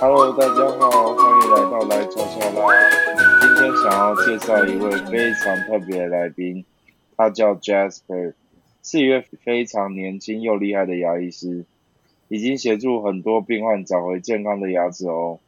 [0.00, 2.62] Hello，大家好，欢迎来到来悄悄啦。
[3.42, 6.64] 今天想要介绍一位非常特别的来宾，
[7.14, 8.32] 他叫 Jasper，
[8.82, 11.66] 是一位非常年轻又厉害的牙医师，
[12.28, 15.40] 已经协助很多病患找回健康的牙齿哦。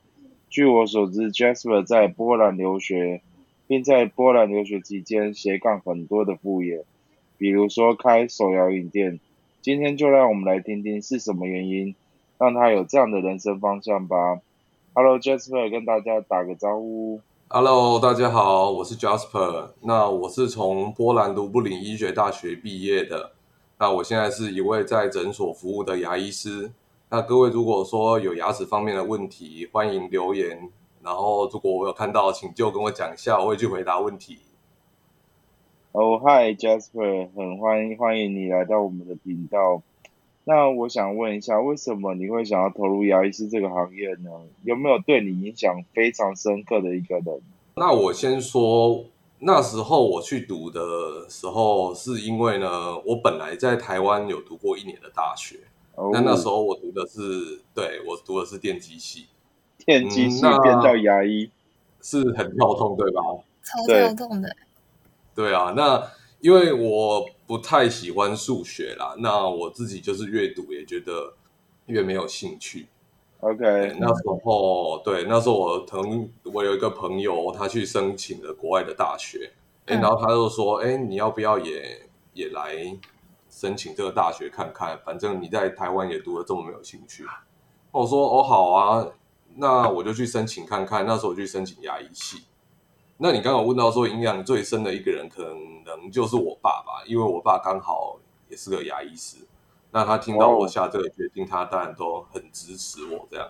[0.51, 3.23] 据我所知，Jasper 在波兰留学，
[3.67, 6.85] 并在波兰留学期间斜杠很多的副业，
[7.39, 9.21] 比如说开手摇饮店。
[9.62, 11.96] 今天就让我们来听听是什么原因
[12.39, 14.41] 让他有这样的人生方向吧。
[14.95, 17.20] Hello，Jasper，跟大家打个招呼。
[17.48, 19.70] Hello，大家好，我是 Jasper。
[19.80, 23.33] 那我是从波兰卢布林医学大学毕业的。
[23.79, 26.70] 那我现在是一位在诊所服务的牙医师。
[27.09, 30.71] 那各位如果说有牙齿方面的问题，欢迎留言。
[31.02, 34.38] 然后如果我有看到，请就跟我讲一下，我会去回答问题。
[35.93, 39.80] 哦、，Hi Jasper，很欢迎欢迎你来到我们的频道。
[40.48, 44.30] 那我想问一下，为什么你会想要投入牙医师这个行业呢？
[44.62, 47.40] 有没有对你影响非常深刻的一个人？
[47.74, 49.06] 那我先说，
[49.40, 50.80] 那时候我去读的
[51.29, 55.59] 时候，是因为呢，我本来在台湾有读过一年的大学。
[55.96, 59.26] 哦，那那时候我读的是，对我读的是电机系，
[59.84, 61.51] 电机系变到牙医，
[62.01, 63.21] 是很跳痛，对吧？
[63.65, 64.54] 超跳动的，
[65.34, 66.00] 对啊，那
[66.38, 71.34] 因为我不太喜欢数学啦，那我自己就是越读也觉得
[71.87, 72.89] 越没有兴趣。
[73.41, 79.53] OK，那时候，对，那时候我同我有一个朋友，他去申请了国外的大学，
[79.84, 82.75] 哎、嗯然后他就说，哎，你要不要也也来
[83.50, 84.99] 申请这个大学看看？
[85.05, 87.25] 反正你在台湾也读的这么没有兴趣。
[87.93, 89.06] 我说，哦，好啊，
[89.55, 91.06] 那我就去申请看看。
[91.06, 92.44] 那时候我去申请牙医系。
[93.19, 99.38] 那你刚刚有问到说影响最深的一个人，可能就是我爸爸，因为我爸刚好也是个牙医师。
[99.91, 103.48] 那他听到我下这个决定，他当然都很支持我这样。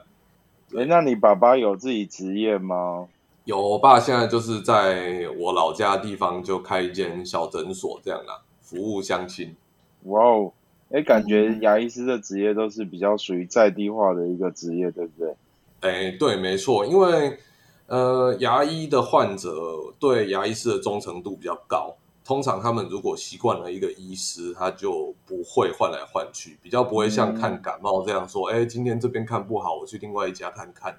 [0.76, 3.08] 哎，那你爸爸有自己职业吗？
[3.44, 9.56] 有，我爸现在就是在我老家的地方就开一间小诊所这样啦，服务乡亲。
[10.04, 10.52] 哇哦，
[10.90, 15.34] 哎，感觉嗯牙医师的职业都是比较属于在地化的一个职业，对不对？
[15.80, 17.38] 哎，对，没错，因为
[17.86, 19.50] 呃，牙医的患者
[19.98, 30.96] 对牙医师的忠诚度比较高，通常他们如果习惯了一个医师，他就不会换来换去，比较不会像嗯看感冒这样说，哎、今天这边看不好，我去另外一家看看。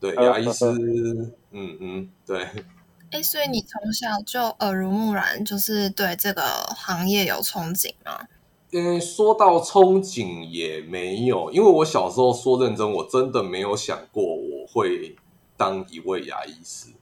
[0.00, 0.66] 对，呃牙医师，
[1.52, 2.48] 嗯嗯，对，
[3.12, 6.42] 哎，所以你从小就耳濡目染，就是对这个
[6.76, 8.26] 行业有憧憬吗？
[8.72, 15.14] 嗯，说到憧憬也没有，因为我小时候说认真，我真的没有想过我会
[15.62, 16.92] 当一位牙医师。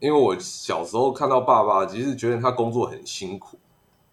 [0.00, 3.58] 因为我小时候看到爸爸，其实觉得他工作很辛苦，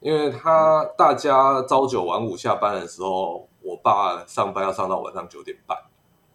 [0.02, 5.78] 因为他大家朝九晚五下班的时候，我爸上班要上到晚上九点半，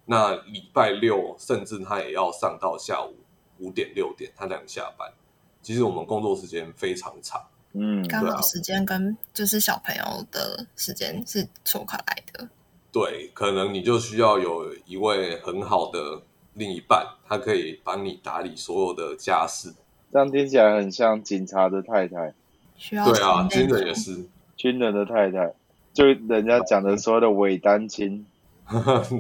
[0.07, 3.15] 那礼拜六甚至他也要上到下午
[3.59, 5.13] 五点六点，他才能下班。
[5.61, 7.43] 其实我们工作时间非常长。
[7.73, 12.49] 嗯，刚好时间跟就是小朋友的时间是错开来的。
[12.93, 16.23] 对，可能你就需要有一位很好的
[16.57, 19.73] 另一半，他可以帮你打理所有的家事。
[20.13, 22.33] 这样听起来很像警察的太太、
[22.77, 24.27] 需要对啊，军人也是。
[24.57, 25.53] 军人的太太，
[25.93, 28.25] 就人家讲的所谓的伪单亲。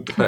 [0.04, 0.26] 对，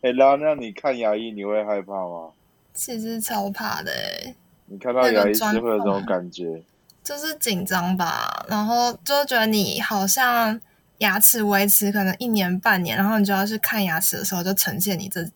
[0.00, 2.30] 哎， 然后那你看牙医你会害怕吗？
[2.72, 4.34] 其实超怕的哎，
[4.66, 6.62] 你看到牙医师会有这种感觉？
[7.04, 10.58] 就是紧张吧，然后就觉得你好像
[11.02, 15.28] 牙齿维持可能一年半年，然后你就要去看牙齿的时候，就呈现你这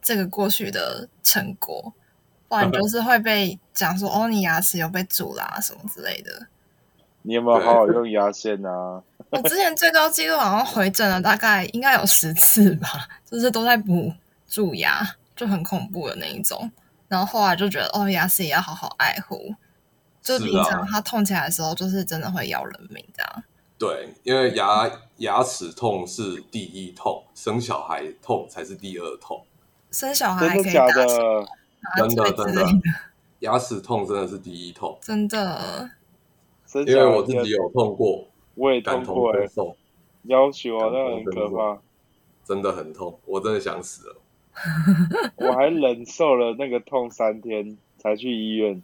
[0.00, 1.92] 这个过去的成果，
[2.48, 6.46] 不然你就是会被讲说哦，你牙齿有被蛀啦、什么之类的。
[7.24, 9.02] 你有没有好好用牙线啊？
[9.30, 12.88] 我之前最高纪录好像回诊了大概应该有十次吧，
[13.30, 14.12] 就是都在补
[14.48, 15.06] 蛀牙，
[15.36, 16.72] 就很恐怖的那一种。
[17.06, 19.54] 然后后来就觉得哦，牙齿也要好好爱护，
[20.22, 23.44] 就是平常它痛起来的时候，就是真的会要人命这样。
[23.82, 29.44] 对，因为牙牙齿痛是第一痛，生小孩痛才是第二痛。
[29.90, 31.04] 生小孩真的假的？
[31.96, 32.64] 真的真的，
[33.40, 35.90] 牙齿痛真的是第一痛，真的。
[36.64, 38.24] 生因为我自己有痛过，
[38.54, 39.76] 我也感同痛过哎，身受，
[40.26, 41.82] 要求啊，那很可怕。
[42.44, 44.16] 真的很痛，我真的想死了。
[45.34, 48.80] 我还忍受了那个痛三天才去医院。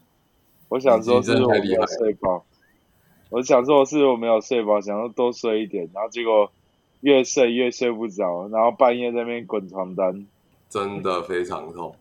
[0.69, 2.45] 我想说是我没有睡饱，
[3.31, 6.51] 我想说是我没有睡饱，想说多睡一点，然后结果
[7.01, 10.27] 越睡越睡不着，然后半夜在那边滚床单。
[10.69, 11.95] 真的非常痛。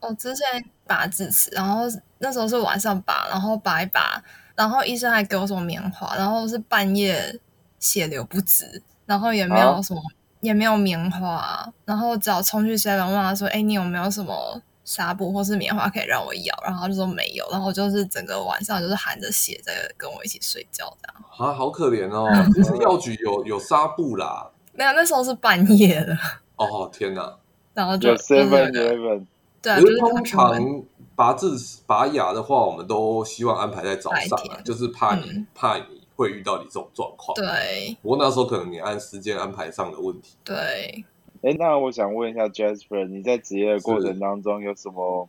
[0.00, 1.82] 我之前拔智齿，然后
[2.18, 4.22] 那时候是晚上拔，然后拔一拔，
[4.54, 7.38] 然后医生还给我什么棉花，然后是半夜
[7.78, 10.00] 血流不止，然然后也没有什么，
[10.40, 21.24] 也没有棉花，然后只要冲去 seven 问他说：“哎，你有没有什么纱布或是棉花可以让我咬？”然后他就说没有，然后就是整个晚上就是含着血在跟我一起睡觉这样。
[21.38, 22.28] 啊，好可怜哦！
[22.54, 24.50] 其实药局有有纱布啦。
[24.74, 26.16] 没有，那时候是半夜的。
[26.56, 27.36] 哦天哪！
[27.74, 29.26] 然后就 seven eleven。
[29.60, 30.82] 对啊，就是通常
[31.14, 31.48] 拔智
[31.86, 35.84] 拔牙的话，我们都希望安排在早上，就是怕你怕你
[36.16, 37.34] 会遇到你这种状况。
[37.36, 40.36] 对，不过那时候可能你按时间安排上的问题。
[40.44, 41.04] 对。
[41.42, 45.28] 哎，那我想问一下 Jasper，你在职业的过程当中有什么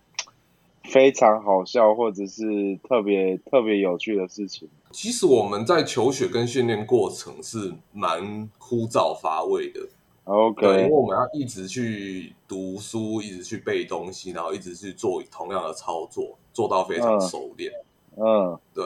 [0.83, 4.69] 非常好笑或者是特别特别有趣的事情？
[4.91, 9.79] 其实我们在求学跟训练过程是蛮枯燥乏味的。
[10.25, 17.71] OK，因为我们要一直去读书，一直去背东西，然后一直去做同样的操作，做到非常熟练。
[18.15, 18.85] 嗯，对。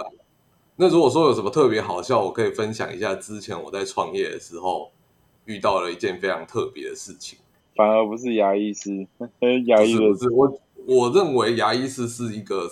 [0.77, 3.13] 那如果说有什么特别好笑，我可以分享一下。
[3.15, 4.89] 之前我在创业的时候
[5.47, 7.39] 遇到了一件非常特别的事情。
[7.75, 9.07] 反而不是牙医师，
[9.65, 10.59] 牙医不是我。
[10.87, 12.71] 我认为牙医师是一个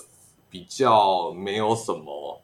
[0.50, 2.42] 比较没有什么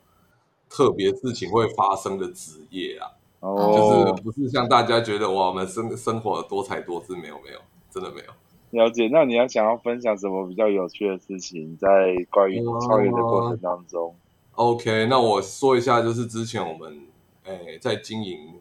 [0.69, 3.07] 特别事情会发生的职业啊。
[3.39, 8.83] 哦，就是不是像大家觉得哇，我们生生活多才多姿，没有没有，真的没有。
[8.83, 11.87] 了解，那你要想要分享什么比较有趣的事情，在
[12.29, 14.13] 关于创业的过程当中
[14.55, 17.07] ？OK，那我说一下，就是之前我们
[17.45, 18.59] 诶在经营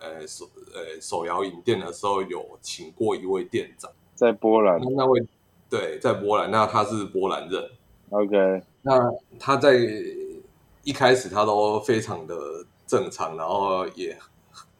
[0.00, 4.80] 呃手呃手摇饮店的时候，有请过一位店长，在波兰。
[4.96, 5.24] 那位
[5.68, 7.70] 对，在波兰，那他是波兰人。
[8.10, 9.78] OK，那他在
[10.82, 12.34] 一开始他都非常的。
[12.90, 14.18] 正常，然后也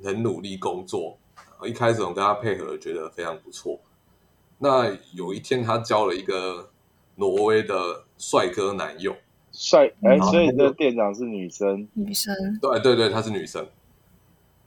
[0.03, 1.17] 很努力工作。
[1.65, 3.79] 一开始我跟他配合，觉得非常不错。
[4.59, 6.71] 那有一天，他交了一个
[7.15, 9.15] 挪威的帅哥男友。
[9.53, 11.87] 帅哎，所以这店长是女生？
[11.95, 12.35] 女生？
[12.61, 13.65] 对对对，她是女生。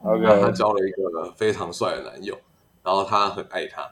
[0.04, 2.38] OK，他交了一个非常帅的男友，
[2.84, 3.90] 然后她很爱他。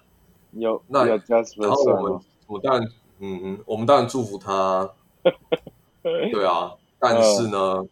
[0.51, 1.19] 有那有
[1.57, 2.87] 然后我们我当然
[3.19, 4.89] 嗯嗯，我们当然祝福他。
[6.03, 7.85] 对啊，但是呢。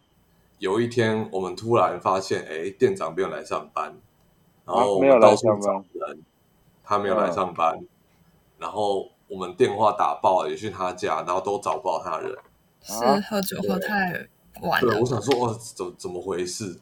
[0.58, 3.98] 有一天，我们突然发现，哎，店长没有来上班，
[4.66, 6.22] 然后我们到处找人，
[6.84, 7.80] 他没有来上班，
[8.58, 12.36] 然后我们电话打爆了，也去他家，然后都找不到他人，
[12.82, 12.92] 是
[13.26, 14.28] 喝酒喝太
[14.60, 14.92] 晚了。
[14.92, 16.78] 对，我想说，哇，怎怎么回事？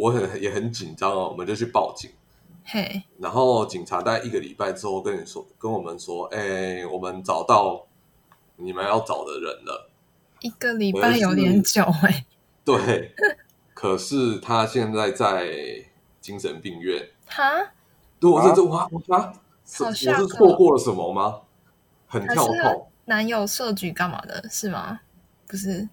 [0.00, 2.10] 我很也很紧张哦，我们就去报警。
[2.64, 7.86] 嘿，然后警察在一个礼拜之后跟你说，跟我们说，哎，我们找到
[8.56, 9.90] 你们要找的人了。
[10.40, 12.24] 一个礼拜有点久哎。
[12.64, 13.14] 对，
[13.74, 15.50] 可是他现在在
[16.18, 17.06] 精神病院。
[17.26, 17.44] 哈？
[18.18, 19.34] 对，我这这哇哇，
[19.80, 21.40] 我是错过了什么吗？
[22.06, 22.86] 很跳痛。
[23.04, 24.48] 男友设局干嘛的？
[24.48, 25.00] 是吗？
[25.46, 25.86] 不是。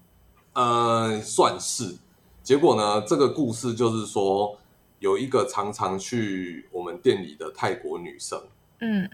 [0.54, 1.98] 呃，算是。
[2.48, 3.02] 结果呢？
[3.02, 4.56] 这个故事就是说，
[5.00, 8.42] 有一个常常去我们店里的泰国女生。
[8.80, 9.06] 嗯。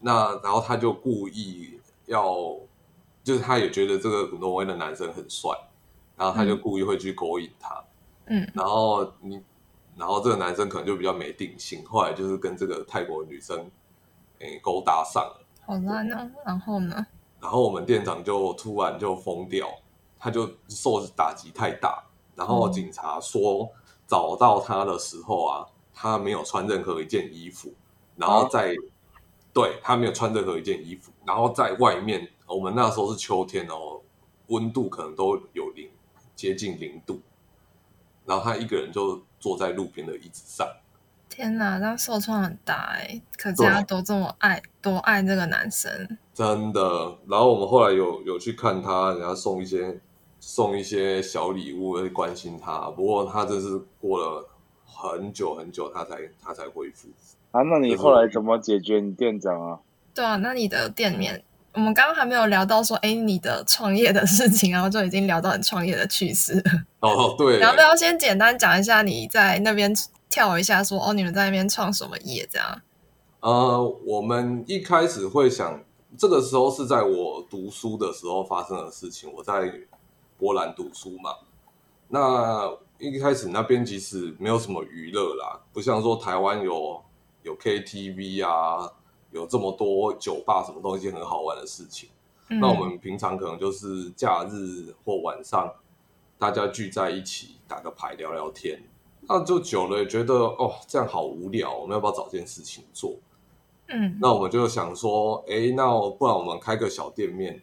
[0.00, 2.54] 那然后他就故意要，
[3.22, 5.50] 就是他也觉得这个挪威的男生很帅。
[6.14, 7.82] 然后他就故意会去勾引他，
[8.26, 9.40] 嗯，然后你，
[9.96, 13.64] 然后这个男生可能就比较没定性，后来就是跟这个泰国女生，
[14.40, 16.30] 诶勾搭上了，好烂啊！
[16.44, 17.06] 然后呢？
[17.40, 19.70] 然后我们店长就突然就疯掉，
[20.18, 22.04] 他就受打击太大，
[22.36, 23.70] 然后警察说
[24.06, 27.72] 找到他的时候啊，他没有穿任何一件衣服，
[28.16, 28.74] 然后在，
[29.52, 34.00] 对他没有穿任何一件衣服，然后在外面，我们那时候是秋天哦，
[34.48, 35.88] 温度可能都有零。
[36.36, 37.20] 接近零度，
[38.26, 40.66] 然后他一个人就坐在路边的椅子上。
[41.28, 43.22] 天哪，那受创很大哎！
[43.38, 46.18] 可见他都这么爱，多爱这个男生。
[46.34, 47.16] 真的。
[47.28, 50.00] 然后我们后来有有去看他，然后送一些
[50.46, 52.90] 送一些小礼物来关心他。
[52.90, 54.46] 不过他这是过了
[54.84, 57.08] 很久很久，他才他才恢复。
[57.50, 59.78] 啊，那你后来怎么解决你店长啊？
[60.14, 61.42] 对啊，那你的店面。
[61.72, 66.62] 我们刚刚还没有聊到说，哎，你的创业的事情，然后就已经聊到你创业的趣事。
[67.00, 67.58] 哦，对。
[67.58, 69.92] 要不要先简单讲一下你在那边
[70.28, 72.80] 跳一下，说哦，你们在那边创什么业这样？
[73.40, 75.82] 呃，我们一开始会想，
[76.18, 79.32] 这个时候是在我读书的时候发生的事情。
[79.32, 79.72] 我在
[80.44, 81.30] 波兰读书嘛，
[82.08, 87.02] 那一开始那边其实没有什么娱乐啦，不像说台湾有
[87.42, 88.92] 有 KTV 啊。
[89.30, 92.08] 有这么多酒吧，什么东西很好玩的事情。
[92.46, 95.74] 那我们平常可能就是假日或晚上，
[96.38, 98.80] 大家聚在一起打个牌聊聊天。
[99.22, 103.16] 那就久了也，觉得哦这样好无聊，我们要不要找件事情做？
[103.88, 107.60] 嗯，那我们就想说，哎，那不然我们开个小店面，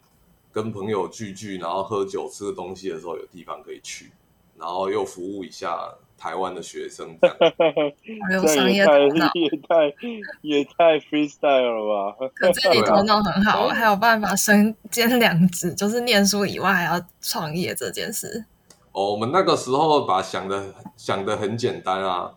[0.52, 4.12] 跟朋友聚聚，然后喝酒吃个东西的时候有地方可以去，
[4.58, 7.36] 然后又服务一下台湾的学生这样。
[7.38, 9.30] 好有商这也太业头脑。
[9.34, 9.94] 也太
[10.42, 12.28] 也太 freestyle 了吧？
[12.36, 18.44] 可是你头脑很好，还有办法身兼两职，就是念书以外还要创业这件事。
[18.92, 22.34] 哦，我们那个时候把想的想的很简单啊，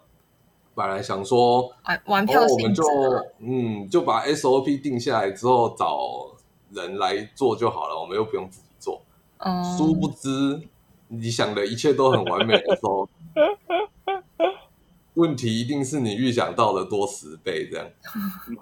[0.74, 6.35] 本来想说，玩玩哦票，我们就啊，嗯就把 SOP 定下来之后，找
[6.75, 9.01] 人来做就好了，我们又不用自己做。
[9.39, 10.62] 哦，殊不知，
[11.08, 13.08] 你想的一切都很完美的时候，
[15.15, 17.88] 问题一定是你预想到的多十倍这样。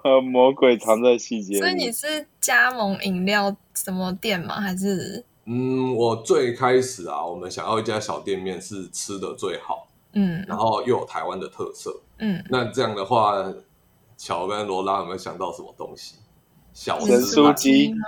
[0.02, 1.60] 魔 魔鬼藏在细节里。
[1.60, 4.60] 所以你是加盟饮料什么店吗？
[4.60, 12.00] 还是嗯，我最开始啊，我们想要一家小店面是吃的最好，嗯然后又有台湾的特色。
[12.18, 13.52] 嗯，那这样的话，
[14.16, 16.16] 乔跟罗拉有没有想到什么东西？
[16.74, 17.94] 小咸酥鸡。
[17.94, 18.04] 吗？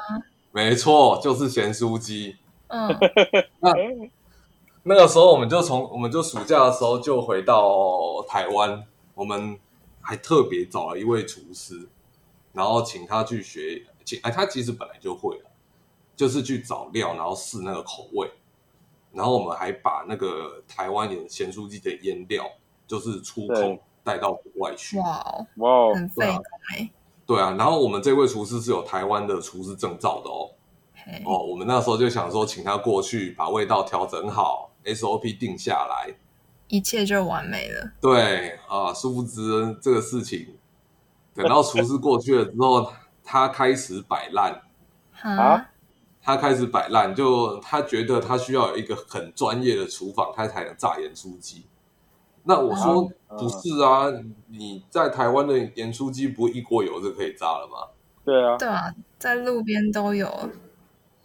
[0.52, 2.36] 没错，就是咸酥鸡。
[2.68, 2.88] 嗯，
[3.60, 3.72] 那
[4.82, 9.58] 那个时候，我们就从我们就暑假的时候就回到台湾，我们
[10.00, 11.88] 还特别找了一位厨师，
[12.52, 15.50] 然后请他去学，请哎，他其实本来就会了，
[16.16, 18.30] 就是去找料，然后试那个口味，
[19.12, 22.50] 然后我们还把那个台湾盐咸酥鸡的腌料，
[22.86, 24.98] 就是出口对带到国外去。
[24.98, 26.90] 哇哦，哇哦，很费工哎，
[27.26, 30.50] 对啊，然后我们这位厨师是有台湾的厨师证照的哦。
[30.94, 36.14] 嘿哦，我们那时候就想说，请他过去把味道调整好，SOP 定下来。
[36.68, 37.92] 一切就完美了。
[38.00, 40.56] 对啊，殊不知这个事情，
[41.34, 42.92] 等到厨师过去了之后，
[43.22, 44.62] 他开始摆烂，
[45.12, 45.68] 哈啊，
[46.22, 51.66] 他开始摆烂，就他觉得他需要有一个很专业的厨房，他才能炸盐酥鸡。
[52.46, 54.06] 那我说啊不是啊，
[54.46, 57.88] 你在台湾的盐酥鸡不一锅油就可以炸了吗？
[58.24, 60.50] 对啊，对啊，在路边都有。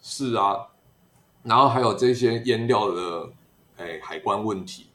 [0.01, 0.67] 是啊，
[1.43, 3.29] 然后还有这些腌料的
[3.77, 4.87] 哎海关问题，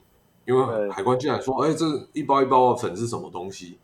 [0.45, 3.79] 因为海关竟然说，哎，这一包一包的粉是什么东西？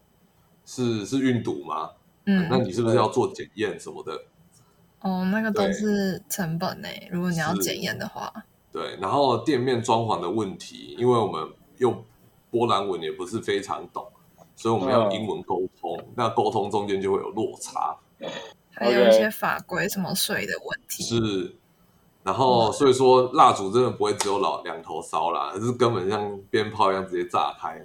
[0.65, 1.89] 是是运毒吗？
[2.25, 4.17] 嗯，那你是不是要做检验什么的？
[5.01, 6.87] 哦，那个都是成本呢。
[7.11, 8.31] 如果你要检验的话，
[8.71, 12.05] 对，然后店面装潢的问题，因为我们又
[12.53, 14.05] 波兰文也不是非常懂，
[14.55, 17.97] 所以我们要嗯英文沟通，那沟通中间就会有落差。
[18.71, 21.01] 还有一些法规什么税的问题。
[21.03, 21.55] 是，
[22.21, 27.83] 然后所以说蜡烛真的不会只有老两头烧啦，而是根本像鞭炮一样直接炸开。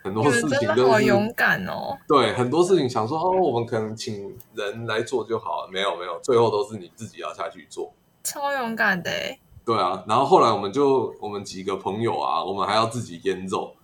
[0.00, 1.98] 很多事情都好勇敢哦！
[2.06, 7.92] 对很多事情想说哦，我们可能请人来做就好了，没有没有，最后都是你自己要下去做。
[8.22, 13.74] 超勇敢的欸对啊，然后后来我们就我们几个朋友啊，我们还要自己腌肉，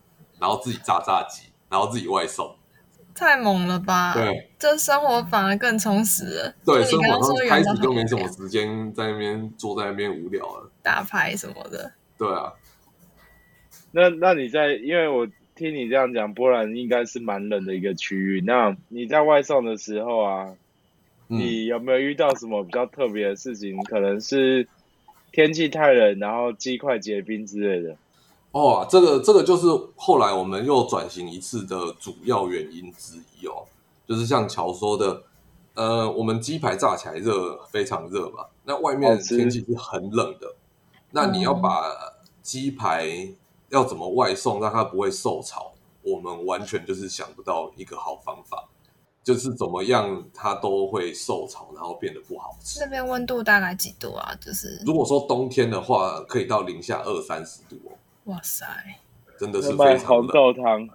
[0.45, 2.55] 然后自己炸炸鸡，然后自己外送。
[3.15, 4.13] 太猛了吧！
[4.13, 6.55] 对，这生活反而更充实了。
[6.67, 10.71] 对，刚刚生活开始就没什么时间在那边坐在那边无聊了。
[10.83, 11.91] 打牌什么的。
[12.19, 12.53] 对啊，
[13.91, 18.43] 那那你在，因为我听你这样讲，波兰应该是蛮冷的一个区域。
[18.45, 20.55] 那你在外送的时候啊，
[21.29, 23.83] 嗯，你有没有遇到什么比较特别的事情？
[23.85, 24.69] 可能是
[25.33, 27.97] 天气太冷，然后鸡块结冰之类的。
[28.55, 33.67] 哦，这个这个就是后来我们又转型一次的主要原因之一哦，
[34.07, 35.25] 就是像乔说的，
[35.75, 40.55] 呃，我们鸡排炸起来热，非常热嘛，那外面天气是很冷的，
[41.11, 41.83] 那你要把
[42.43, 43.35] 鸡排
[43.71, 48.69] 要怎么外送让它不会受潮，我们完全就是想不到一个好方法，
[49.25, 52.79] 就是怎么样它都会受潮，然后变得不好吃。
[52.79, 52.87] 那。
[52.87, 54.33] 边温度大概几度啊？
[54.41, 58.67] 就是如果说冬天的话，可以到零下二三十度哦，哇塞，
[59.39, 60.29] 真的是那卖红非常冷。
[60.29, 60.89] 豆汤，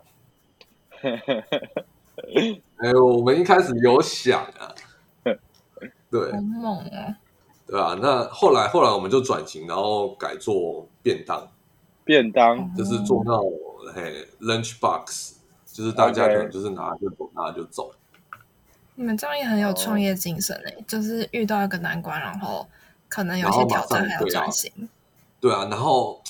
[2.78, 4.74] 哎，我们一开始有想啊，
[6.10, 7.16] 对好猛啊！
[7.68, 11.48] 对啊，那后来后来我们就转型，然后改做便当，
[12.04, 13.54] 便当，就是做那种
[13.94, 17.94] 嘿 lunch box，就是大家可能就是拿就走，拿就走。
[18.96, 22.68] 你们这样也很有创业精神诶，就是遇到一个难关，然后
[23.08, 24.90] 可能有些挑战，还要转型。
[25.40, 26.22] 对啊，然后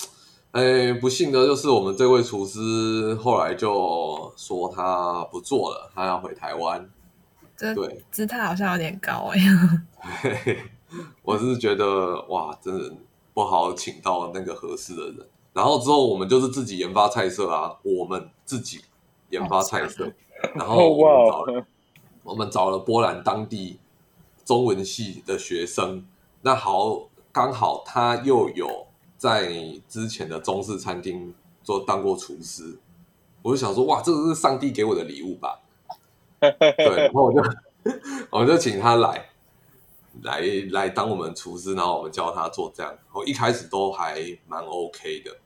[0.52, 6.90] 哎，不幸的就是我们这位厨师后来就说他不做了，他要回台湾。
[7.56, 9.38] 这对，姿态好像有点高哎。
[10.00, 10.58] 嘿嘿，
[11.22, 12.92] 我是觉得哇，真的
[13.32, 15.28] 不好请到那个合适的人。
[15.52, 18.80] 然后之后我们就是自己研发菜色啊，我们自己
[19.28, 20.12] 研发菜色，
[20.54, 21.66] 然后我们哇找了
[22.24, 23.78] 我们找了波兰当地
[24.44, 26.04] 中文系的学生，
[26.42, 28.86] 那好，刚好他又有
[29.20, 29.52] 在
[29.86, 32.78] 之前的中式餐厅做当过厨师，
[33.42, 35.60] 我就想说，哇，这个是上帝给我的礼物吧？
[36.40, 36.56] 对，
[37.04, 37.42] 然后我就
[38.32, 39.28] 我就请他来，
[40.22, 44.16] 来来当我们厨师，然后我们教他做这样，我一开始都还
[44.48, 45.36] 蛮 OK 的。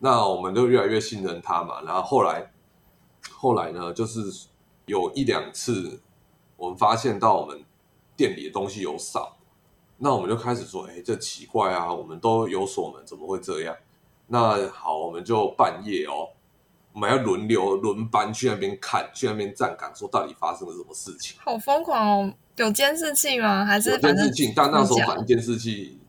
[0.00, 1.80] 那我们就越来越信任他嘛。
[1.80, 2.52] 然后后来
[3.30, 4.20] 后来呢，就是
[4.84, 5.98] 有一两次
[6.58, 7.64] 我们发现到我们
[8.14, 9.38] 店里的东西有少，
[10.04, 13.72] 那我们就开始说，哎，这奇怪啊，我们都有锁门，怎么会这样？
[14.26, 16.28] 那好，我们就半夜哦，
[16.92, 21.38] 我们要轮流轮班去那边看，去那边站岗，说到底发生了什么事情。
[21.44, 22.34] 好疯狂哦！
[22.56, 23.64] 有监视器吗？
[23.64, 26.00] 还是监视器，但那时候反正监视器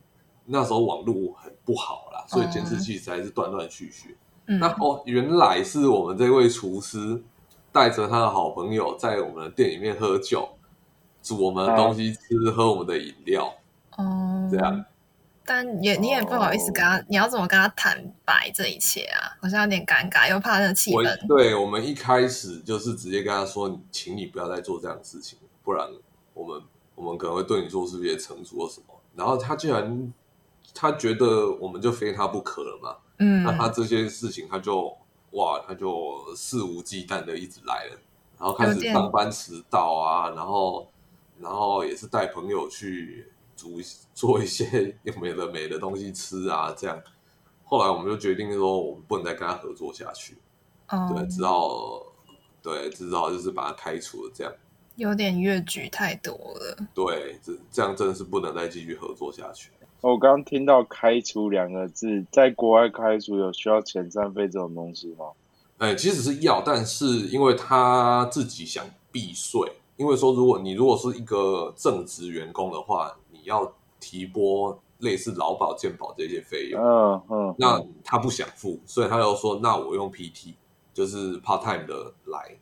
[0.46, 4.18] 那时候网络很不好啦，所以监视器才是断断续续。
[4.48, 7.22] 嗯那哦，原来是我们这位厨师
[7.72, 10.50] 带着他的好朋友在我们的店里面喝酒，
[11.22, 13.54] 煮我们的东西吃，喝我们的饮料，
[13.98, 14.86] 哦这样。
[15.46, 19.36] 但也你也不好意思跟他，你要怎么跟他坦白这一切啊？
[19.42, 21.28] 好像有点尴尬，又怕那个气我氛。
[21.28, 25.86] 对我们一开始就是直接跟他说，请你不要再做这样的事情，不然
[26.34, 26.62] 我们
[26.96, 28.88] 我们可能会对你做出一些惩处或什么。
[29.16, 30.14] 然后他居然
[30.74, 34.96] 他觉得我们就非他不可了嘛，嗯那，他这些事情他就
[35.32, 37.98] 哇，他就肆无忌惮的一直来了，
[38.40, 40.88] 然后开始上班迟到啊，然后
[41.42, 43.80] 然后也是带朋友去煮
[44.14, 47.02] 做一些有没的没的东西吃啊，这样。
[47.64, 50.38] 后来我们就决定说，我们不能再跟他合作下去，
[50.88, 52.04] 嗯对，只好
[52.62, 54.54] 对，只好就是把他开除了，这样。
[54.96, 56.78] 有点越矩太多了。
[56.94, 59.72] 对，这这样真的是不能再继续合作下去。
[60.02, 65.28] 我刚刚听到“开除”两个字，在国外开除有需要遣散费这种东西吗？
[65.78, 69.60] 哎，其实是要，但是因为他自己想避税，
[69.96, 80.54] 因为说如果你如果是一个正职员工的话，你要提拨类似劳保、健保这些费用，嗯嗯，那他不想付，所以他又说，那我用 PT，
[80.94, 82.58] 就是 part time 的来，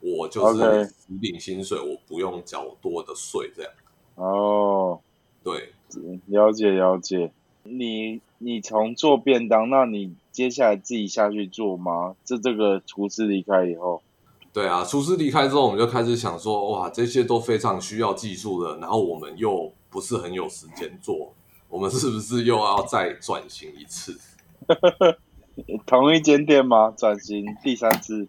[0.00, 3.72] 我就是领薪水，我不用缴多的税，这样。
[4.16, 5.00] 哦，
[5.42, 5.72] 对，
[6.26, 7.32] 了解了解。
[7.66, 12.14] 你你从做便当，那你接下来自己下去做吗？
[12.24, 14.02] 这这个厨师离开以后，
[14.52, 21.32] 对啊，厨师离开之后，我们就开始想说，哇，这些都非常需要技术的，然后我们又不是很有时间做，
[21.68, 24.18] 我们是不是又要再转型一次？
[25.86, 26.92] 同一间店吗？
[26.96, 28.26] 转型第三次，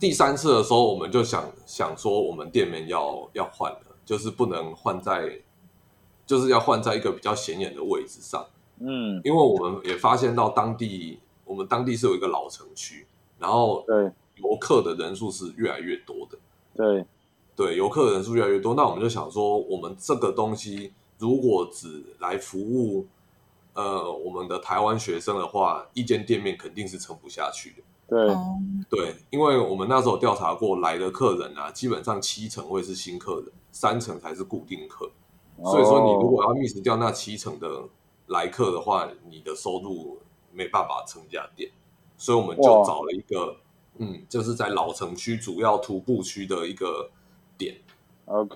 [0.00, 5.38] 第三次的时候，我们就想想说，我们店面要要换了，就是不能换在，
[6.26, 8.44] 就是要换在一个比较显眼的位置上，
[8.80, 13.06] 嗯，因为我们也发现到当地，我们当地是有一个老城区，
[13.38, 14.10] 然后对
[14.42, 16.36] 游客的人数是越来越多的。
[16.74, 17.06] 对，
[17.58, 23.04] 对，游客人数越来越多，那我们就想说，我们这个东西如果只来服务
[23.72, 27.82] 呃我们的台湾学生的话，一间店面肯定是撑不下去的。
[28.06, 28.56] 对，哦，
[28.88, 35.10] 对，因为我们那时候调查过来的客人啊，基本上七成会是新客人，三成才是固定客。
[35.64, 37.82] 所以说，你如果要 miss 掉那七成的
[38.28, 40.20] 来客的话，你的收入
[40.52, 41.68] 没办法撑家店。
[42.16, 43.56] 所以我们就找了一个，
[43.96, 47.10] 嗯，就是在老城区主要徒步区的一个点。
[48.28, 48.54] OK，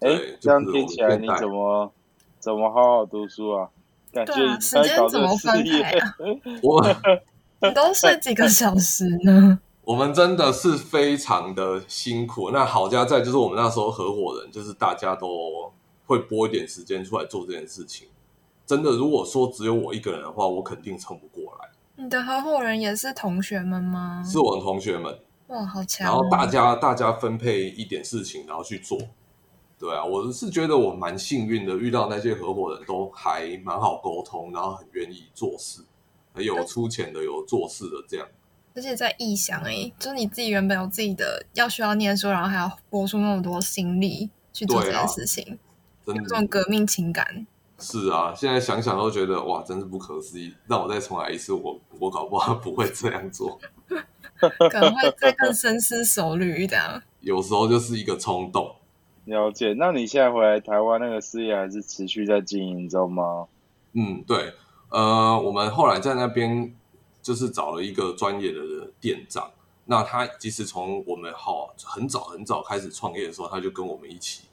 [0.00, 1.92] 对哎，这样就是听起来你怎么
[2.38, 3.68] 怎么好好读书啊？
[4.12, 6.14] 感觉对啊你在搞这个事时间怎么分业配啊，
[6.62, 9.58] 我你都睡几个小时呢？
[9.84, 12.50] 我们真的是非常的辛苦。
[12.50, 15.72] 那好家在就是我们那时候合伙人，就是大家都
[16.06, 18.06] 会拨一点时间出来做这件事情。
[18.66, 21.68] 真的，如果说只有我一个人的话，我肯定撑不过来。
[21.96, 24.22] 你的合伙人也是同学们吗？
[24.24, 25.18] 是我的同学们，
[25.52, 26.10] 哇，好强哦！
[26.10, 28.98] 然后大家大家分配一点事情，然后去做。
[29.78, 35.82] 对啊，我是觉得我蛮幸运的，遇到那些合伙人都还蛮好沟通，然后很愿意做事，
[36.36, 38.26] 有出钱的，有做事的这样。
[38.74, 45.58] 而且在异乡哎，就是你自己原本有自己的要需要念书，然后还要拨出那么多心力去做这件事情，
[46.06, 47.46] 真有这种革命情感。
[47.78, 50.54] 是啊，现在想想都觉得哇，真是不可思议。
[50.68, 53.58] 让我再重来一次，我我搞不好不会这样做。
[54.70, 57.02] 可能会再更深思熟虑这样。
[57.20, 58.74] 有时候就是一个冲动。
[59.24, 59.74] 了解。
[59.74, 63.46] 那你现在回来台湾那个事业还是持续在经营中吗？
[63.92, 64.52] 嗯，对，
[64.88, 66.74] 呃，我们后来在那边
[67.22, 68.60] 就是找了一个专业的
[69.00, 69.50] 店长。
[69.84, 74.44] 那他其实从我们好很早很早开始创业的时候，他就跟我们一起。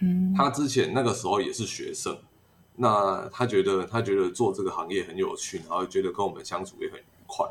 [0.00, 2.16] 嗯，他之前那个时候也是学生，
[2.76, 7.46] 那他觉得他觉得做这个行业很有趣，然后觉得跟我们相处也很愉快。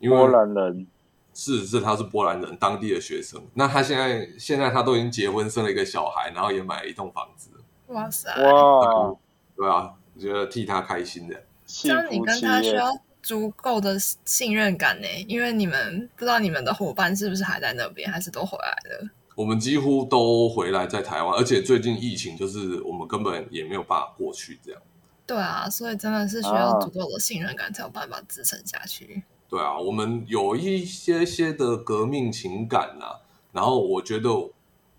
[0.00, 0.86] 因为波兰人，
[1.34, 3.42] 是是，他是波兰人，当地的学生。
[3.54, 7.50] 那他现在现在他都已经结婚，生了一个小孩，然后也买了一栋房子，
[7.88, 9.12] 哇塞，哇，
[9.56, 11.34] 对啊，我觉得替他开心的。
[11.34, 12.88] 这幸样你跟他需要
[13.20, 19.10] 足够的信任感呢，因为你们不知道你们的伙伴是不是还在那边，还是都回来了。
[19.34, 24.80] 我们几乎都回来在台湾，而且最近疫情，就是我们根本也没有办法过去这样。
[25.26, 29.24] 对啊，所以真的是需要足够的信任感才有办法支撑下去。
[29.48, 33.20] 对啊，我们有一些些的革命情感呐、
[33.52, 34.30] 然后我觉得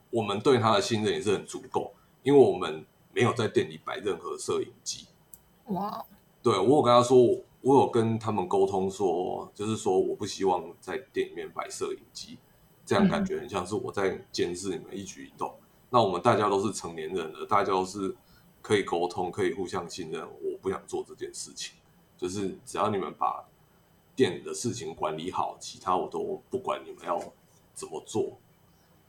[0.10, 5.08] 我们对他的信任也是很足够，因为我们没有在店里摆任何摄影机。
[5.66, 6.06] 哇，
[6.42, 7.18] 对我有跟他说，
[7.62, 12.38] 我有跟他们沟通说，就是说我不希望在店里面摆摄影机，
[12.86, 15.54] 这样感觉很像是我在监视你们一举一动。
[15.90, 18.16] 那我们大家都是成年人了，大家都是
[18.62, 20.22] 可以沟通，可以互相信任。
[20.22, 21.76] 我不想做这件事情，
[22.18, 23.44] 就是只要你们把
[24.16, 27.20] 店的事情管理好，其他我都不管你们要
[27.74, 28.38] 怎么做。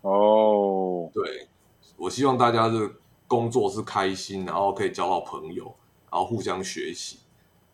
[0.02, 1.48] 哦，对，
[1.96, 2.90] 我希望大家的
[3.26, 5.64] 工作是开心，然后可以交到朋友，
[6.10, 7.18] 然后互相学习。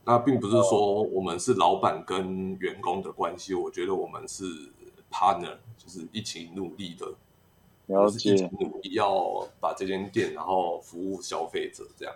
[0.05, 4.45] 那并不是说我们是老板跟员工的关系，我觉得我们是
[5.11, 7.15] partner，就是一起努力的，
[7.87, 12.15] 了解努力要把这间店，然后服务消费者这样。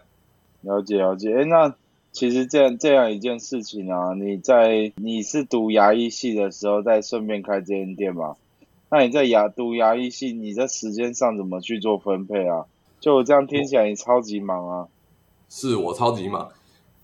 [0.62, 1.32] 了解了解。
[1.36, 1.72] 哎，那
[2.16, 8.36] 其实这样这样一件事情啊，你在你是读牙医系的时候，再顺便开这间店嘛？
[8.88, 12.64] 那你在牙读牙医系，你在时间上怎么去做分配啊？
[13.00, 14.88] 就我这样听起来，你超级忙啊。
[15.50, 16.50] 是我超级忙，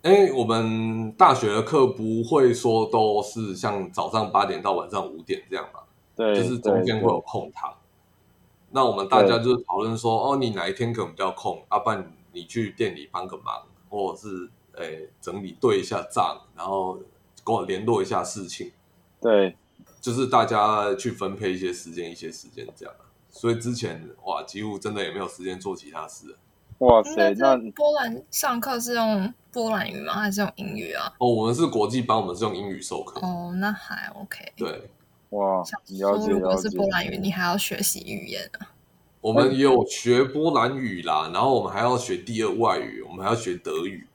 [0.03, 5.81] 因为我们大学的课不会说都是像早上八点到晚上五点这样嘛，
[6.17, 7.71] 对，就是中间会有空堂。
[8.71, 16.99] 那我们大家就是讨论说，哦，你哪一天可能比较空，要、不然你去店里帮个忙，或者是诶、整理对一下账，然后
[17.45, 18.73] 跟我联络一下事情，
[19.21, 19.57] 对
[20.01, 23.05] 就是大家去分配一些时间，一些时间这样啊。
[23.31, 26.37] 所以之前哇，几乎真的也没有时间做其他事。
[26.79, 30.15] 哇那塞，那波兰上课是用波兰语吗？
[30.15, 31.13] 还是用英语啊？
[31.19, 33.21] 哦，我们是国际班，我们是用英语授课。
[33.25, 34.53] 哦，那还 OK。
[34.57, 34.91] 对，
[35.31, 36.61] 哇，想了解说如果。
[36.61, 38.73] 是波兰语，你还要学习语言啊？
[39.21, 44.09] 我们也有学波兰语啦，然后我们还要学第二外语，我们还要学德语。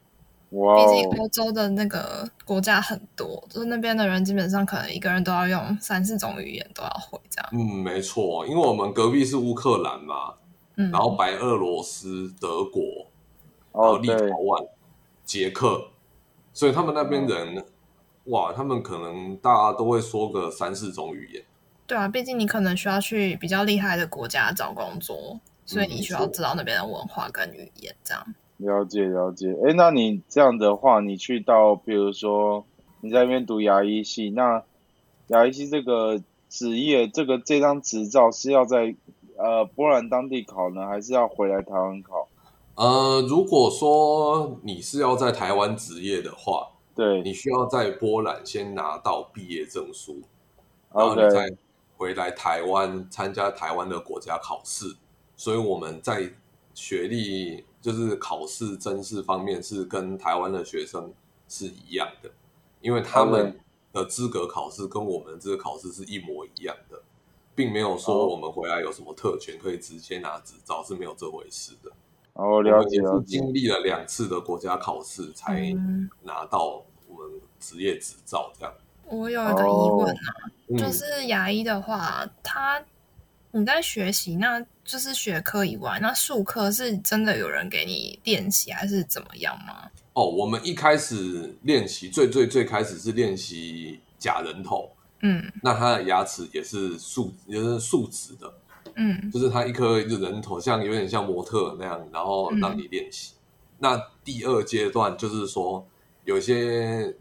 [0.52, 7.50] 哇毕竟哦，欧洲的那个国家很多，就是那边的人基本上可能一个人都要用三四种语言都要会这样。
[7.52, 10.36] 嗯，没错，因为我们隔壁是乌克兰嘛，
[10.78, 12.82] 嗯，然后白俄罗斯、德国，
[13.74, 14.68] 然后立陶宛、
[15.26, 15.90] 捷克，
[16.54, 17.66] 所以他们那边人，
[18.26, 21.44] 哇，他们可能大家都会说个三四种语言。
[21.86, 28.36] 对啊，毕竟你可能需要去比较厉害的国家找工作，所以你需要知道那边的文化跟语言这样。
[28.58, 29.56] 了解了解。
[29.66, 32.66] 哎，那你这样的话，你去到比如说
[33.02, 34.64] 你在那边读牙医系，那
[35.28, 38.96] 牙医系这个职业，这个这张执照是要在
[39.38, 42.28] 呃波兰当地考呢，还是要回来台湾考？
[42.76, 50.22] 呃，如果说你是要在台湾职业的话，对你需要在波兰先拿到毕业证书，
[50.94, 51.52] 然后你再
[51.96, 54.96] 回来台湾参加台湾的国家考试。
[55.36, 56.32] 所以我们在
[56.74, 61.14] 学历就是考试甄试方面是跟台湾的学生
[61.48, 62.30] 是一样的，
[62.82, 63.58] 因为他们
[63.94, 67.02] 的资格考试跟我们这个考试是一模一样的，
[67.56, 71.92] 并没有说哦我们回来有什么特权可以直接拿执照，是没有这回事的。
[72.34, 73.38] 哦，我了解了解。
[73.40, 78.74] 经历了两次的国家考试才嗯，拿到我们职业执照，这样。
[79.06, 82.84] 我有一个疑问啊，嗯，就是牙医的话，他
[83.52, 89.92] 你在学习，那就是学科以外，那术科是真的有人给你练习，还是怎么样吗？
[90.14, 95.52] 哦，我们一开始练习最最最开始是练习假人头，嗯。
[95.62, 98.54] 那他的牙齿也是竖，也是竖直的，
[98.96, 99.30] 嗯。
[99.30, 103.34] 就是他一颗人头像有点像模特那样，然后让你练习。
[103.80, 105.86] 那第二阶段就是说
[106.24, 107.14] 有些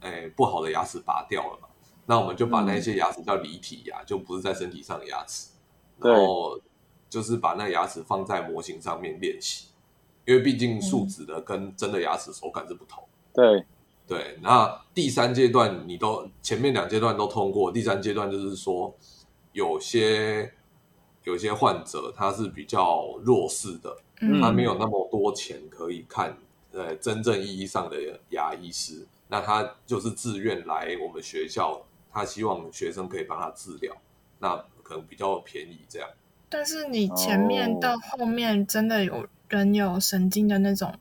[0.00, 1.68] 诶不好的牙齿拔掉了嘛，
[2.06, 5.48] 那我们就把那些牙齿叫离体牙，就不是在身体上的牙齿，
[6.00, 6.60] 然后
[7.14, 9.68] 就是把那牙齿放在模型上面练习，
[10.24, 13.04] 因为毕竟树脂的跟真的牙齿手感是不同。
[13.32, 13.64] 对，
[14.04, 18.92] 对，那第三阶段你都前面两阶段都通过，第三阶段就是说
[19.52, 20.52] 有些
[21.22, 26.36] 有些患者他是比较弱势的，嗯他没有那么多钱可以看
[26.72, 27.96] 呃真正意义上的
[28.30, 31.80] 牙医师，那他就是自愿来我们学校，
[32.12, 33.96] 他希望学生可以帮他治疗，
[34.40, 36.08] 那可能比较便宜这样。
[36.48, 40.92] 但是你前面哦到后面真的有人有神经的那种，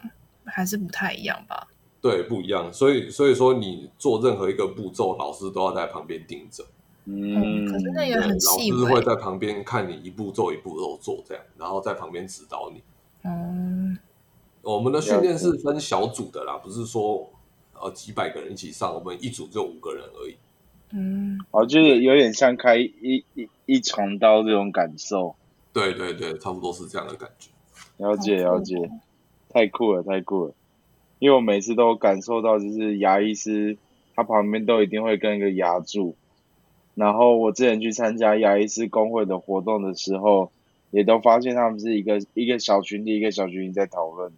[0.46, 1.68] 还是不太一样吧？
[2.02, 6.66] 对，不一样，所以所以说你做任何一个步骤，老师都要在旁边盯着。
[7.06, 9.02] 嗯，可是那也对，很老细师会。
[9.02, 12.82] 在旁边看你一步骤一步骤做这样，然后在旁边指导你。
[13.24, 13.98] 嗯，
[14.62, 17.30] 我们的训练是分小组的啦，不是说
[17.74, 20.36] 呃几百个人一起上，我们一组就五个人而已。
[20.96, 25.36] 嗯，哦，就是有点像开一一一床刀这种感受。
[25.74, 27.50] 对对对，差不多是这样的感觉。
[27.98, 28.76] 了解了解，
[29.50, 30.54] 太酷了太酷了！
[31.18, 33.78] 因为我每次都感受到，就是牙医师
[34.16, 36.16] 他旁边都一定会跟一个牙柱。
[36.94, 40.52] 然后我之前去参加牙医师工会的活动的时候，
[40.92, 44.32] 也都发现他们是一个一个小群体一个小群体在讨论。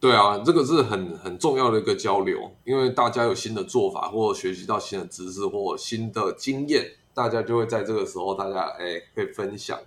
[0.00, 9.78] 对啊，这个是很很重要的一个交流，因为大家有新的做法，或学习到新的知识或新的经验，大家就会在这个时候，大家哎可以分享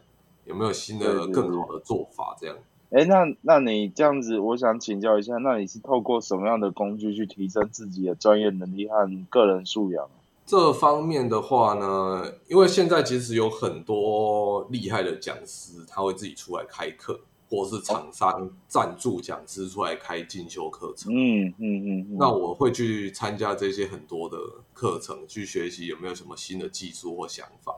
[0.45, 2.55] 有没有新的更好的做法，这样。
[2.89, 10.09] 哎，那那你这样子，我想请教一下，那你是透过什么样的工具去提升自己的专业能力和个人素养？
[10.45, 17.21] 这方面的话呢，因为现在其实有很多厉害的讲师，他会自己出来开课，
[17.51, 21.13] 或是厂商赞助讲师出来开进修课程。
[21.13, 22.17] 嗯嗯嗯。
[22.17, 24.37] 那我会去参加这些很多的
[24.73, 27.75] 课程，去学习有没有什么新的技术或想法。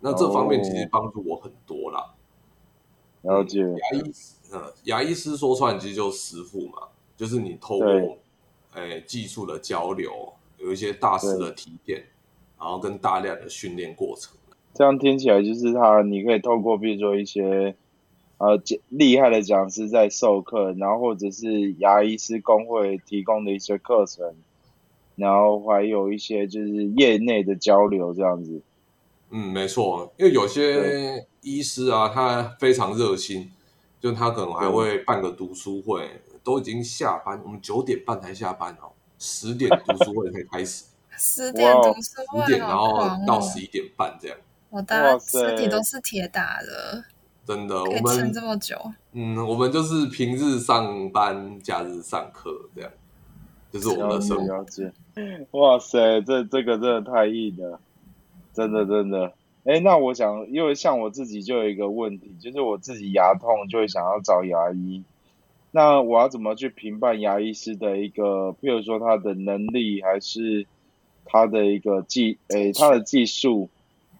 [0.00, 2.14] 那这方面其实帮助我很多啦。
[3.22, 3.60] 了解。
[3.60, 4.12] 牙医，
[4.52, 8.18] 呃，牙医师说穿其实就是师傅嘛，就是你透过，
[8.74, 10.34] 哎，技术的交流。
[10.58, 12.02] 有一些大师的提点，
[12.58, 14.34] 然后跟大量的训练过程，
[14.72, 17.76] 这样听起来就是他，你可以透过比如说一些
[18.38, 24.34] 呃厉害的讲师在授课，然后或者是牙医师工会提供的一些课程，
[25.14, 28.60] 然后还有一些就是业内的交流这样子。
[29.30, 33.50] 嗯，没错，因为有些医师啊，他非常热心，
[34.00, 38.92] 就他可能还会办个读书会，都已经下班，我们九点半才下班哦。
[39.18, 40.84] 十点读书会可以开始，
[41.16, 44.36] 十点读书会，十点然后到十一点半这样。
[44.68, 47.02] 我的身体都是铁打的，
[47.46, 48.76] 真的，我们撑这么久。
[49.12, 52.90] 嗯，我们就是平日上班，假日上课这样，
[53.70, 54.66] 就是我们的生活。
[55.52, 57.80] 哇塞，这这个真的太硬了，
[58.52, 59.32] 真的真的。
[59.64, 65.04] 哎，那我想，因为像我自己就有一个问题，就是我自己牙痛就会想要找牙医。
[65.70, 70.66] 那我要怎么去评判牙医师的一个，譬如说他的能力，还是
[71.24, 73.68] 他的一个技，诶，他的技术，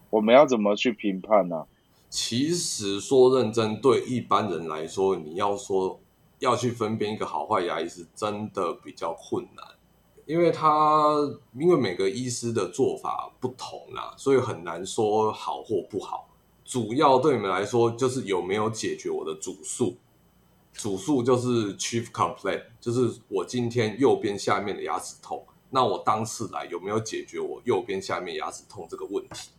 [0.09, 1.65] 我们要怎么去评判呢？
[2.09, 5.99] 其实说认真，对一般人来说，你要说
[6.39, 9.65] 要去分辨一个好坏牙医是，真的比较困难，
[10.25, 11.15] 因为他
[11.53, 16.29] 因为每个医师的做法不同啦，所以很难说好或不好。
[16.63, 19.95] 主要对你们来说，就是有没有解决我的主诉。
[20.73, 29.49] 主诉就是 chief complaint，就是我今天右边下面的牙齿痛，那我当次来有没有解决我右边下面牙齿痛这个问题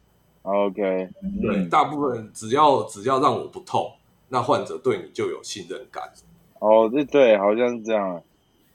[0.42, 1.08] ？OK，
[1.42, 3.92] 对，大部分只要只要让我不痛，
[4.28, 6.12] 那患者对你就有信任感。
[6.58, 8.22] 哦，对对，好像是这样。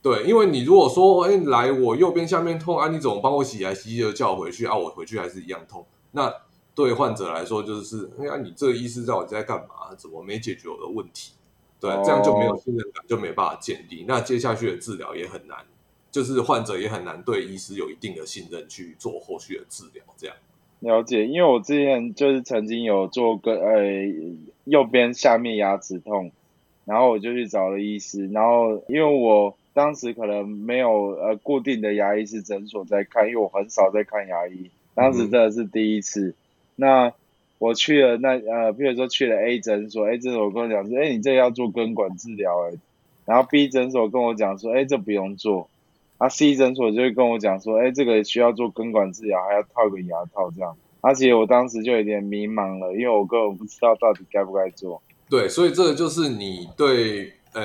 [0.01, 6.33] 对，因为你如果说，哎，来我右边下面痛啊，你怎么帮我洗来洗去的叫我回去啊，我回去还是一样痛，那
[6.75, 9.95] 对患者来说就是，哎呀，你这个医师到底在干嘛？
[9.97, 11.33] 怎么没解决我的问题？
[11.79, 14.05] 对，这样就没有信任感，就没办法建立。
[14.07, 15.57] 那接下去的治疗也很难，
[16.11, 20.03] 就是患者也很难对医师有一定的信任去做后续的治疗。
[20.17, 20.35] 这样
[20.83, 23.83] 了解，因为我之前就是曾经有做个呃
[24.65, 26.31] 右边下面牙齿痛，
[26.83, 30.89] 然后我就去找了医师，然后因为我当时可能没有
[31.21, 36.35] 呃固定的牙医是诊所在看，因为我很少在看牙医，当时真的是第一次。
[36.75, 37.13] 那
[37.59, 42.73] 我去了那呃，譬如说去了 A 诊所，A 诊所跟我讲说，哎，你这要做根管治疗哎，
[43.25, 45.69] 然后 B 诊所跟我讲说，哎，这不用做，
[46.23, 55.01] 啊 C 诊所就会跟我讲说，哎，这个需要做根管治疗，还要套个牙套这样，而且我当时就有点迷茫了，因为我根本不知道到底该不该做。
[55.29, 57.61] 对，所以这个就是你对呃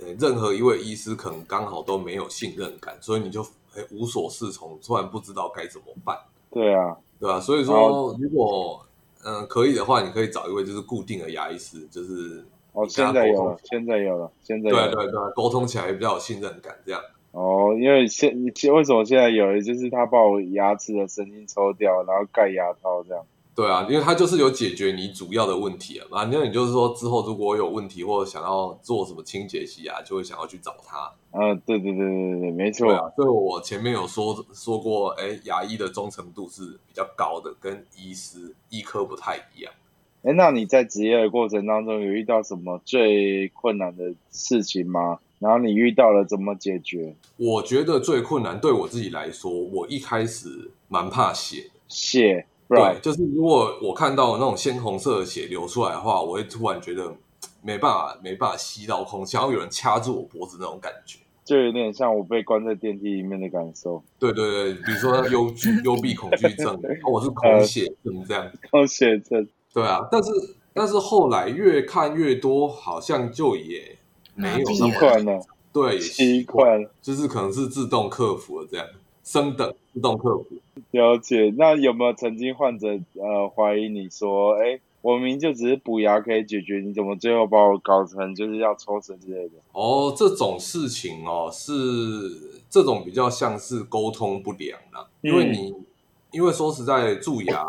[0.00, 3.44] 呃任何一位医师可能刚好都没有信任感，所以你就
[3.90, 6.16] 无所适从，突然不知道该怎么办。
[6.50, 7.38] 对啊，对啊？
[7.38, 8.86] 所以说如果
[9.22, 12.42] 嗯，可以的话，你可以找一位就是固定的牙医师，就是
[12.72, 16.98] 哦，现在有了，现在有了，现在有了对对对，沟通起来比较有信任感，这样。
[17.32, 18.34] 哦，因为现
[18.72, 23.24] 为什么现在有了，就是他把我牙齿的神经抽掉，然后盖牙套这样。
[23.54, 26.28] 对啊，因为他就是有解决你主要的问题啊嘛。
[26.32, 31.12] 那你就是说之后如果有问题或者想要做什么清洁洗牙，就会想要去找他。
[31.32, 32.92] 嗯，对对对对对，没错。
[32.92, 39.72] 啊，所以我前面有说说过，哎，牙医的忠诚度是比较高的，跟医师医科不太一样。
[40.22, 45.18] 哎，那你在职业的过程当中有遇到什么最困难的事情吗？
[45.38, 47.14] 然后你遇到了怎么解决？
[47.36, 52.46] 我觉得最困难对我自己来说，我一开始蛮怕血血。
[52.68, 57.14] 对，就是如果我看到那种鲜红色的血流出来的话，我会突然觉得
[57.62, 64.02] 没办法，没办法吸到空气，想要有人掐住我脖子那种感觉，就有点像我被关在电梯里面的感受。
[64.18, 65.50] 对对对，比如说幽
[65.82, 66.78] 幽闭恐惧症，
[67.10, 68.50] 我是空血症这样。
[68.70, 69.48] 空血症。
[69.72, 70.30] 对啊，但是
[70.74, 73.96] 但是后来越看越多，好像就也
[74.38, 75.38] 没有七块呢。
[75.72, 78.86] 对，七块，就是可能是自动克服了这样。
[79.22, 80.46] 升等自动客服。
[80.92, 81.52] 了解。
[81.58, 89.56] 那有没有曾经患者呃怀疑你说，哎，我明明就只是补牙可以解决，你怎么最后把我搞成就是要抽神之类的？
[89.72, 95.74] 哦，这种事情哦，是这种比较像是沟通不良啦，因为你。
[96.30, 97.64] 因为说实在，蛀牙，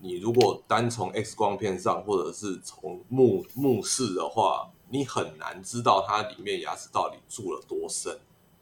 [0.00, 8.14] 你如果单从 X 光片上，或者是从目目视的话，你很难知道它里面牙齿到底蛀了多深，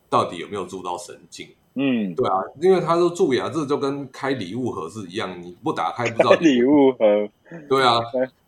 [0.08, 1.48] 到底有没有蛀到神经。
[1.74, 7.28] 嗯，对啊，因为他说蛀牙，这就跟开礼物盒是一样，你不打开不知道 礼物盒。
[7.68, 7.94] 对啊，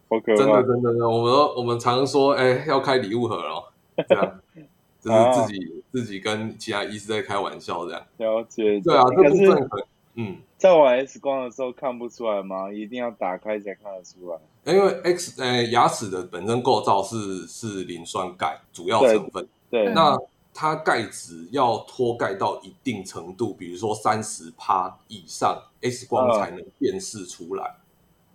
[0.08, 3.64] 好可真的真的真的，我们我们常说，哎，要开礼物盒哦，
[4.08, 4.40] 这样，
[5.02, 8.02] 就是自己自己跟其他医师在开玩笑这样。
[8.18, 8.80] 了解。
[8.80, 9.84] 对啊，这部分很。
[10.14, 12.70] 嗯，在玩 X 光的时候看不出来吗？
[12.70, 14.38] 一定要打开才看得出来。
[14.64, 20.16] 因为 X 呃牙齿的本身构造是是磷酸钙主要成分，对，那
[20.54, 27.76] 它钙质要脱钙到一定程度，比如说三十趴以上，X 光才能辨识出来。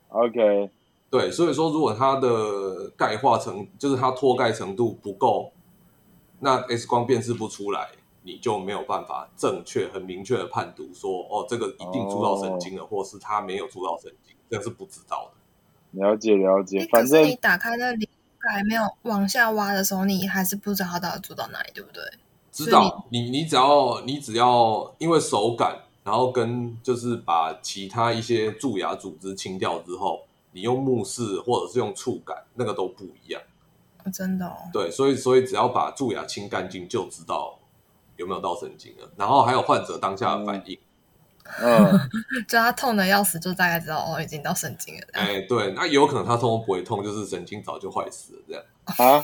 [0.09, 0.69] OK，
[1.09, 5.51] 对，所以说如果它的钙化程就是它脱钙程度不够，
[6.39, 7.89] 那 X 光辨识不出来。
[8.23, 15.37] 你就没有办法正确、很明确的判读说，哦，这个一定蛀到神经了，或是它没有蛀到神经，这是不知道的。
[15.97, 18.07] 了解了解，反正你打开那里
[18.39, 22.01] 还没有往下挖的时候，你还是不知道它到底蛀到哪里，对不对？
[22.51, 33.41] 知道，你你只要你只要因为手感，然后跟就是把其他一些蛀牙组织清掉之后，你用目视或者是用触感，那个都不一样。
[34.12, 34.45] 真的？
[34.47, 34.55] 哦。
[34.71, 37.60] 对，所以所以只要把蛀牙清干净，就知道。
[38.15, 39.07] 有没有到神经了？
[39.15, 40.87] 然后还有患者当下的反应，嗯，
[42.47, 45.01] 就他痛的要死，就大概知道哦，已经到神经了。
[45.13, 48.63] 哎，对，那有可能他痛不会痛，就是神经早就坏死了这样。
[48.86, 49.23] 啊，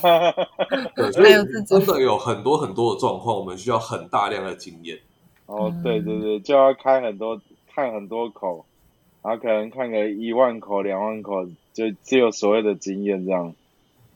[0.94, 1.32] 对，所以
[1.64, 4.98] 真的有很多很多的状况，我们需要很大量的经验。
[5.46, 7.40] 哦，对对对，就要开很多
[7.74, 8.64] 看很多口，
[9.22, 13.54] 然后可能看个一万口、两万口，就只有所谓的经验这样。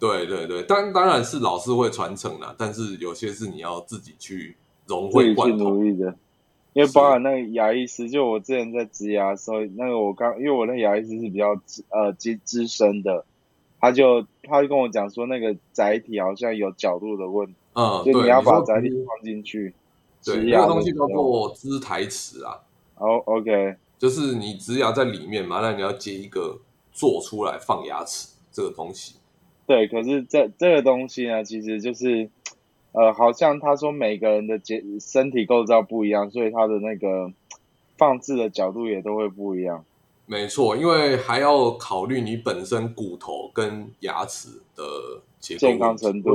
[0.00, 4.56] 对对对，当当然是老师会传承啦，但是有些是你要自己去。
[4.86, 6.14] 融会贯通的，
[6.78, 13.24] 因为包含那个牙医师，就我之前在植牙的时候，那个我刚，因为我那牙医师是比较呃资资深的，
[13.80, 19.74] 他就他就跟我讲说，那个载体好像有角度的问题，嗯，就你要把载体放进去，
[20.24, 22.60] 对，那个东西叫做支台齿啊，
[22.98, 26.60] 哦，OK，就是你植牙在里面嘛，那你要接一个
[26.92, 29.16] 做出来放牙齿这个东西，
[29.66, 32.30] 对，可是这这个东西呢，其实就是。
[32.92, 37.32] 呃，好像他说每个人的结身体构造不一样，所以他的那个
[37.96, 39.84] 放置的角度也都会不一样。
[40.26, 46.34] 没错，因为还要考虑你本身骨头跟牙齿的结构健康程度。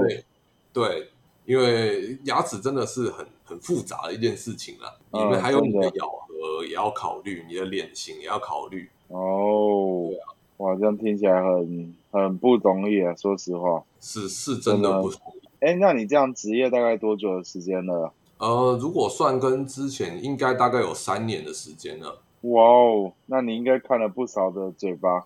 [0.71, 1.09] 对，
[1.45, 8.89] 因为牙齿真的是很很复杂的一件事情啦，里面还有你的咬合也要考虑，你的脸型也要考虑。
[9.09, 10.25] 哦，对啊，
[10.57, 13.13] 哇，这样听起来很很不容易啊！
[13.15, 15.42] 说实话，是是真的不容易。
[15.63, 18.11] 哎，那你这样职业大概多久的时间了？
[18.37, 22.21] 呃，如果算跟之前，应该大概有三年的时间了。
[22.41, 25.25] 哇哦，那你应该看了不少的嘴巴。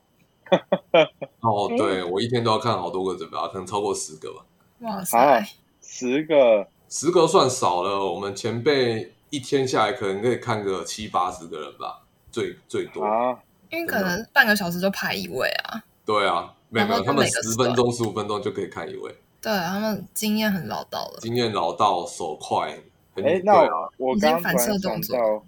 [1.41, 4.45] 哦，对，我一天都要看好多个嘴巴，可能超过十个吧。
[4.81, 5.43] 哇塞，
[5.81, 8.05] 十个，十个算少了。
[8.05, 13.39] 我们前辈一天下来可能可以看个七八十个人吧，最最多啊。
[13.71, 15.81] 因为可能半个小时就排一位啊。
[16.05, 19.13] 对啊，没有没有，他们十分钟、十五分钟就可以看一位。
[19.47, 22.77] 对他们经验很老道了，经验老道，手快。
[23.15, 23.61] 哎，那
[23.95, 25.41] 我刚突然想到，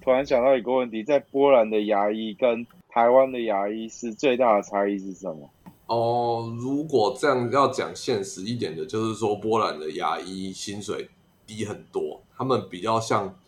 [0.00, 5.50] 突然想到一个问题，在波兰的牙医跟台湾的牙医是最大的差异是什么？
[5.88, 11.10] 哦，如果这样要讲现实一点的，就是说波兰的牙医薪水
[11.46, 13.38] 低很多，他们比较像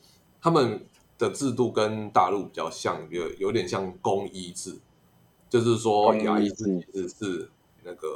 [0.42, 0.78] 他们
[1.16, 4.78] 的制度跟大陆比较像，有有点像公医制，
[5.48, 7.50] 就是说牙医是是是
[7.82, 8.06] 那个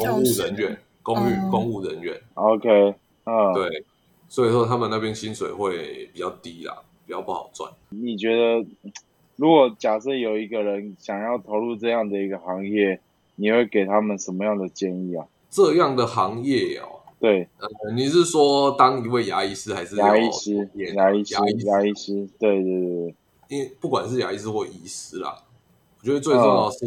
[0.00, 0.80] 公务人员。
[1.08, 2.94] 公务公务人员，OK，
[3.24, 3.82] 嗯，对，
[4.28, 7.72] 所以说他们那边薪水会比较低啦，比较不好赚。
[7.88, 8.66] 你觉得，
[9.36, 13.00] 如果假设有一个人想要投入这样的一个行业，
[13.36, 15.26] 你会给他们什么样的建议啊？
[15.48, 20.68] 这样的行业哦，对，呃，你是说当一位牙医师还是牙医师？
[20.74, 23.14] 牙医师，牙医师，对对对，
[23.48, 25.34] 因为不管是牙医师或医师啦，
[26.00, 26.84] 我觉得最重要是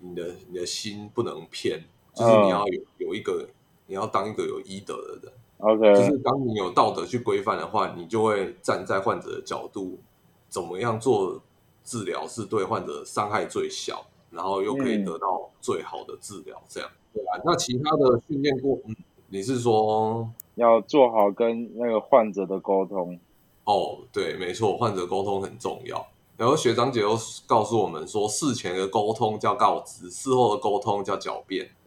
[0.00, 1.80] 你的你的心不能偏。
[2.14, 3.48] 就是你要有有一个，
[3.86, 5.32] 你要当一个有医德的人。
[5.58, 9.98] OK，就是当你有道德去规范的话，你就会站在患者的角度，
[10.48, 11.40] 怎么样做
[11.84, 16.60] 治疗是对患者伤害最小，然后又可以得到最好的治疗。
[16.68, 17.40] 这样对啊。
[17.44, 18.96] 那其他的训练过，嗯，
[19.28, 23.18] 你是说要做好跟那个患者的沟通？
[23.64, 26.04] 哦，对，没错，患者沟通很重要。
[26.36, 27.16] 然后学长姐又
[27.46, 31.70] 告诉我们说，事前的沟通叫告知，事后的沟通叫狡辩。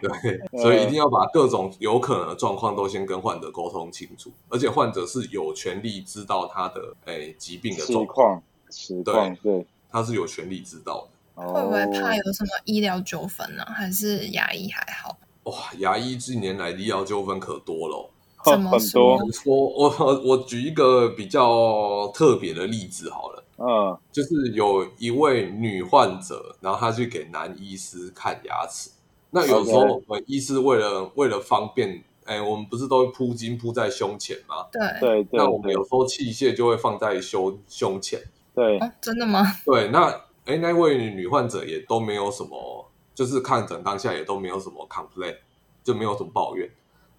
[0.00, 11.42] 对，所以一定要把各种有可能的状况都先跟患者沟通清楚，而且患者是有权利知道他的诶疾病的实状况，况实况对，他是有权利知道的。
[11.42, 13.64] 会不会怕哦有什么医疗纠纷呢？
[13.66, 15.16] 还是牙医还好？
[15.44, 18.10] 哇，牙医近年来医疗纠纷可多了哦。
[18.52, 19.16] 怎么很说，
[19.46, 23.42] 我我我举一个比较特别的例子好了。
[23.58, 28.90] 嗯就是有一位女患者，然后她去给男医师看牙齿。
[29.30, 34.66] 那有时候我们医师为了为了方便，哎，我们不是都会铺巾铺在胸前吗？
[34.70, 38.20] 对，对对那我们有时候器械就会放在胸胸前。
[38.54, 39.42] 对哦，真的吗？
[39.64, 40.08] 对，那
[40.44, 45.34] 哎那位女患者也都没有什么，就是看诊当下也都没有什么 complain，
[45.82, 46.70] 就没有什么抱怨。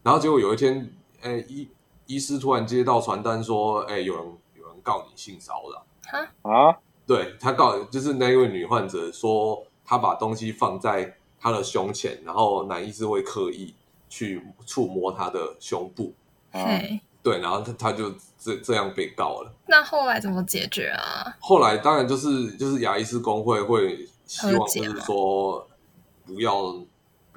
[0.04, 0.94] 然后结果有一天，
[1.28, 1.70] 哎医
[2.06, 4.26] 医师突然接到传单说，哎有人
[4.56, 5.86] 有人告你性骚扰。
[6.10, 13.76] 哈，啊，对他告就是那一位女患者说，她把东西放在她的胸前，然后男医师会刻意
[14.08, 16.14] 去触摸她的胸部，
[16.54, 18.10] 啊嘿，对，然后他他就
[18.40, 19.52] 这这样被告了。
[19.68, 21.36] 那后来怎么解决啊？
[21.42, 25.68] 后来当然就是就是牙医师工会会希望就是说
[26.26, 26.74] 不要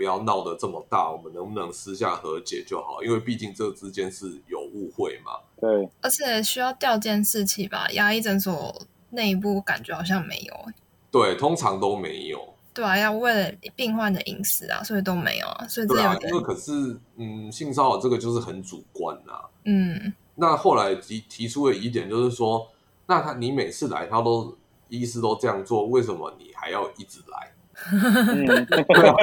[0.01, 3.03] 不要闹得这么大，我们能不能私下和解就好？
[3.05, 5.33] 因为毕竟这之间是有误会嘛。
[5.61, 7.87] 对，而且需要调监视器吧？
[7.91, 8.75] 牙医诊所
[9.11, 10.75] 内部感觉好像没有欸。
[11.11, 12.55] 对，通常都没有。
[12.73, 19.45] 对啊，要为了病患的隐私啊，所以都没有啊，所以这对啊，有点因为可是嗯，性骚扰这个就是很主观啊。
[19.67, 22.67] 嗯，那后来提提出的疑点就是说，
[23.07, 24.57] 那他你每次来，他都
[24.89, 27.53] 医师都这样做，为什么你还要一直来？
[27.93, 29.15] 嗯，对啊，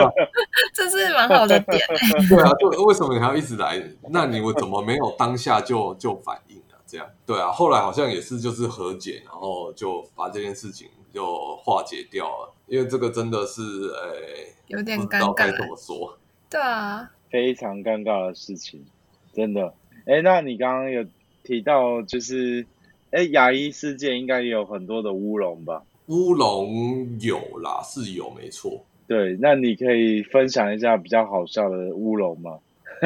[0.73, 1.95] 这是蛮好的点欸
[2.27, 3.81] 对啊，就为什么你还要一直来？
[4.09, 6.79] 那你我怎么没有当下就就反应啊？
[6.85, 14.15] 这样对啊，后来好像也是就是和解，然后就把这件事情就化解掉了，因为这个真的是呃，
[14.67, 15.67] 有点不知尴尬该怎尬。
[15.67, 16.17] 么说。
[16.49, 18.83] 对啊，非常尴尬的事情，
[19.33, 19.73] 真的。
[20.05, 21.05] 哎，那你刚刚有
[21.43, 22.65] 提到，就是
[23.11, 25.83] 哎，牙医事件应该也有很多的乌龙吧？
[26.07, 32.57] 乌龙有啦，是有没错，对，那你可以分享一下比较好笑的乌龙吗？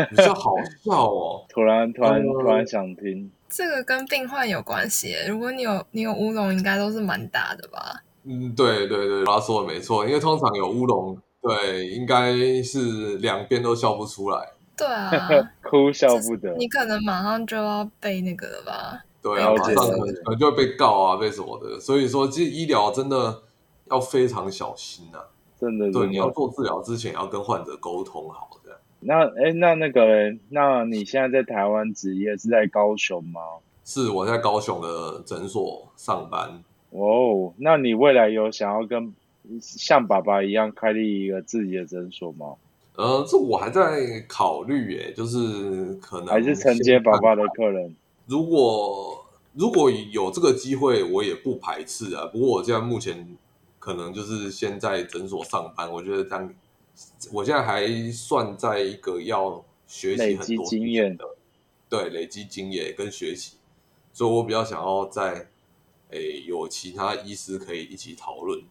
[0.09, 1.43] 比较好笑哦。
[1.49, 5.27] 突然突然嗯突然想听，这个跟病患有关系欸。
[5.27, 8.03] 如果你有你有乌龙，应该都是蛮大的吧？
[8.23, 12.31] 嗯，对对对，他说的没错，因为通常有乌龙，对，应该
[12.61, 14.47] 是两边都笑不出来。
[14.77, 15.27] 对啊，
[15.63, 16.53] 哭笑不得。
[16.55, 19.03] 你可能马上就要被那个了吧？
[19.21, 21.79] 对啊，马上可能可能就会被告啊，被什么的。
[21.79, 23.43] 所以说，其实医疗真的
[23.89, 25.23] 要非常小心啊。
[25.59, 26.07] 真的，对。
[26.07, 28.79] 你要做治疗之前要跟患者沟通好的。
[28.99, 33.41] 那哎，那那个嘞，那你现在在台湾职业是在高雄吗？
[33.83, 39.11] 是我在高雄的诊所上班，哦，那你未来有想要跟
[39.59, 42.53] 像爸爸一样开立一个自己的诊所吗？
[42.95, 47.95] 呃，这我还在考虑，耶，就是可能还是承接爸爸的客人？
[48.31, 52.25] 如果如果有这个机会，我也不排斥啊。
[52.27, 53.37] 不过我现在目前
[53.77, 56.49] 可能就是先在诊所上班，我觉得当
[57.33, 61.25] 我现在还算在一个要学习很多经验的，
[61.89, 63.57] 对，累积经验跟学习，
[64.13, 65.49] 所以我比较想要在
[66.11, 68.61] 诶有其他医师可以一起讨论，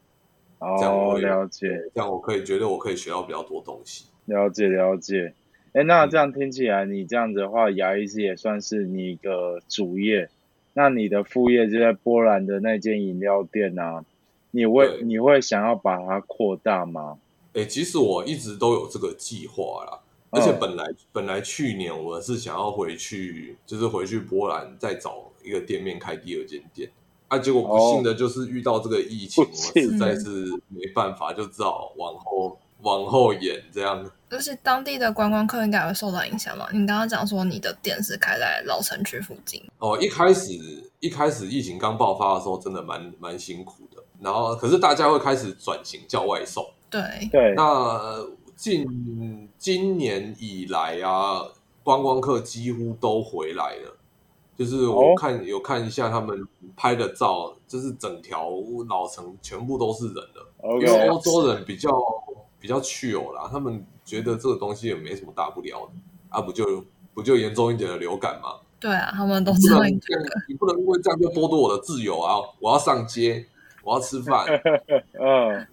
[0.79, 4.07] 这样我了解，这样我可以觉得我可以学到比较多东西。
[4.25, 5.35] 了解，了解。
[5.73, 10.29] 哎，那嗯这样听起来，你这样子的话，牙医师也算是你一个主业。
[10.73, 14.05] 那你的副业就在波兰的那间饮料店啊，
[14.53, 17.19] 你会你会想要把它扩大吗？
[17.55, 20.01] 哎，其实我一直都有这个计划啦，
[20.31, 26.89] 而且嗯本来、本来去年我是想要回去，就是回去波兰再找一个店面开第二间店，
[27.27, 34.09] 啊，结果不幸的就是遇到这个疫情，我实在是没办法，就只好往后往后延这样。
[34.31, 36.67] 而且当地的观光客应该会受到影响嘛？
[36.73, 40.53] 你刚刚讲说你的店是开在老城区附近，哦，一开始
[41.01, 46.65] 一开始疫情刚爆发的时候，真的蛮蛮辛苦的，然后可是大家会开始转型叫外送。
[46.89, 48.25] 对，对，那
[48.57, 51.43] 近今年以来啊，
[51.83, 53.97] 观光客几乎都回来了。
[54.57, 56.39] 就是我哦看、有看一下他们
[56.77, 58.51] 拍的照，就是整条
[58.91, 61.91] 老城全部都是人的，因为欧洲人比较
[62.59, 65.93] 比较去哦啦，他们觉得这个东西也没什么大不了的
[66.31, 66.85] 啊，不就
[67.15, 68.59] 不就严重一点的流感吗？
[68.81, 72.41] 对啊，他们都不这样能这个，你不能因为这样就剥夺我的自由啊！
[72.59, 73.47] 我要上街，
[73.85, 74.45] 我要吃饭，
[75.21, 75.65] 嗯，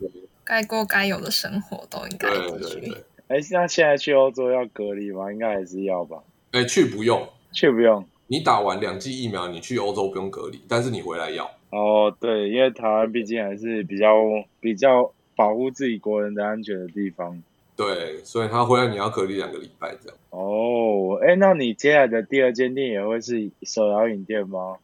[0.43, 3.03] 该过该有的生活都应该对。
[3.29, 5.31] 哎，那现在去欧洲要隔离吗？
[5.33, 6.17] 应该还是要吧？
[6.51, 11.49] 哎，去不用，去不用，你打完两剂疫苗，你去欧洲不用隔离，但是你回来要。
[11.71, 14.13] 哦，对，因为台湾毕竟还是比较
[14.59, 17.41] 比较保护自己国人的安全的地方。
[17.77, 20.17] 对，所以他回来你要隔离两个礼拜这样。
[20.31, 24.77] 哦，哎，那你接下来的第二间店也会是手摇饮店吗？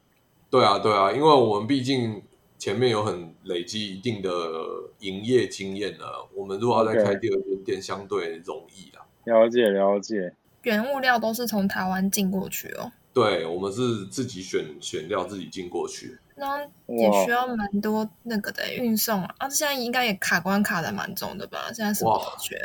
[0.51, 2.21] 对啊，对啊，因为我们毕竟
[2.59, 4.29] 前面有很累积一定的
[4.99, 9.03] 营业经验了，我们如果要再开第二间店，相对容易啦。
[9.25, 12.91] 了解了解，原物料都是从台湾进过去哦。
[13.11, 16.19] 对，我们是自己选选料，自己进过去。
[16.35, 21.71] 那也需要蛮多那个的运送啊，啊，现在应该也卡关卡的蛮重的吧？
[21.73, 22.55] 现在什么都缺。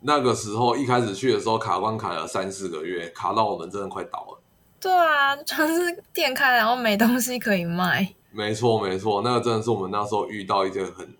[0.00, 4.40] 那个时候一开始去的时候，卡关卡了三四个月，卡到我们真的快倒了。
[4.80, 8.14] 对啊，全是店开然后没东西可以卖。
[8.32, 11.14] 没错没错，那个真的是我们那时候遇到一件很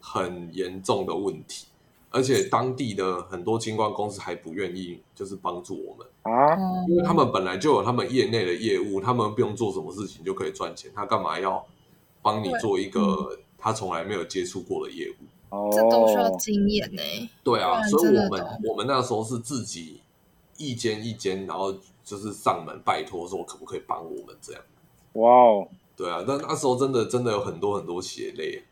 [0.00, 1.68] 很严重的问题，
[2.12, 6.56] 而且当地的很多金光公司还不愿意就是帮助我们啊，
[6.88, 11.64] 因为他们本来就有他们业内的业务，他们不用做什么事情就可以赚钱，他干嘛要
[12.20, 15.70] 帮你做一个他从来没有接触过的业务？
[15.72, 17.02] 这都需要经验呢。
[17.42, 20.00] 对啊，所以我们我们那时候是自己
[20.56, 24.62] 一间一间，然后就是上门拜托说可不可以帮我们这样。
[25.14, 28.62] 哇哦，对啊，但那时候真的真的有很多很多血泪。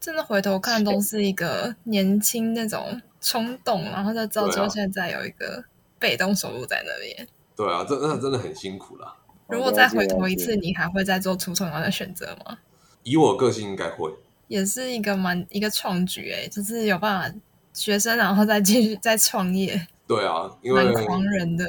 [0.00, 5.64] 真的回头看都是一个年轻那种冲动，然后再造就现在有一个
[5.98, 7.26] 被动收入在那边。
[7.56, 9.14] 对啊，真的真的很辛苦啦。
[9.48, 12.58] 如果再回头一次，你还会再做出同样的选择吗？
[13.02, 14.12] 以我个性，应该会。
[14.46, 17.38] 也是一个蛮一个创举哎，就是有办法
[17.74, 19.86] 学生然后再继续 再创业。
[20.06, 21.66] 对啊，因为狂人的，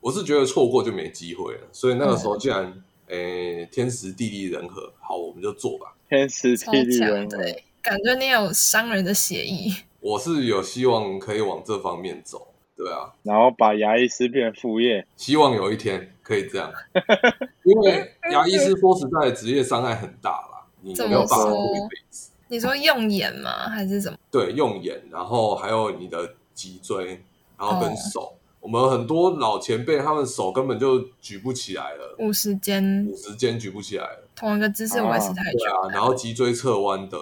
[0.00, 2.72] 我是觉得错过就没机会了，所以那个时候既然
[3.08, 5.94] 诶天时地利人和，好我们就做吧。
[6.08, 7.38] 天时地利人和，
[7.86, 9.72] 感觉你有商人的协议。
[10.00, 13.14] 我是有希望可以往这方面走，对啊。
[13.22, 16.72] 然后把牙医师变副业，希望有一天可以这样。
[17.62, 20.66] 因为牙医师说实在，职业伤害很大啦。
[20.80, 22.30] 你没有办法过一辈子。
[22.48, 23.68] 你说用眼吗？
[23.68, 24.18] 还是什么？
[24.32, 27.22] 对，用眼，然后还有你的脊椎，
[27.56, 28.32] 然后跟手。
[28.58, 35.88] 我们很多老前辈，他们手根本就举不起来了，五十肩，五十肩举不起来了，同一个姿势维持太久啊。
[35.92, 37.16] 然后脊椎侧弯的，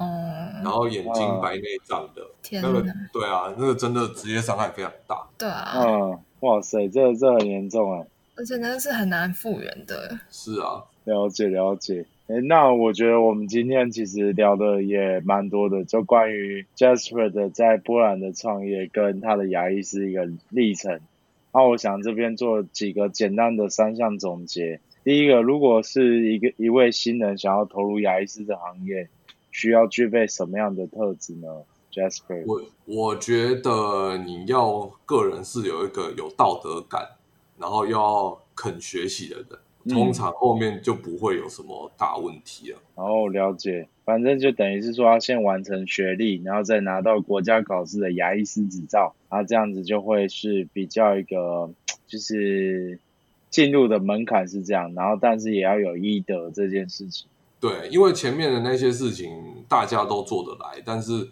[0.00, 0.06] 哦，
[0.64, 2.82] 然后眼睛白内障的，天那个
[3.12, 5.28] 对啊，那个真的职业伤害非常大。
[5.36, 10.18] 对啊，嗯，哇塞，这这很严重啊，而且那是很难复原的。
[10.30, 12.06] 是啊，了解了解。
[12.28, 21.00] 哎，那我觉得我们今天其实聊的也蛮多的，就关于 Jasper 的在波兰的创业跟他的牙医是一个历程。
[21.52, 24.80] 那我想这边做几个简单的三项总结。
[25.02, 29.08] 第一个，如果是一个一位新人想要投入牙医师的行业，
[29.50, 31.48] 需要具备什么样的特质呢
[31.92, 37.08] ？Jasper，我我觉得你要个人是有一个有道德感，
[37.58, 39.46] 然后要肯学习的人。
[39.88, 42.78] 通常后面就不会有什么大问题了。
[42.94, 51.70] 然后了解，反正就等于是说要先完成学历，然后再拿到国家考试的牙医师执照，然后这样子就会是比较一个
[52.06, 52.98] 就是
[53.48, 57.26] 进入的门槛是这样，然后但是也要有医德这件事情。
[57.60, 61.28] 对，因为前面的那些事情大家都做得来，但是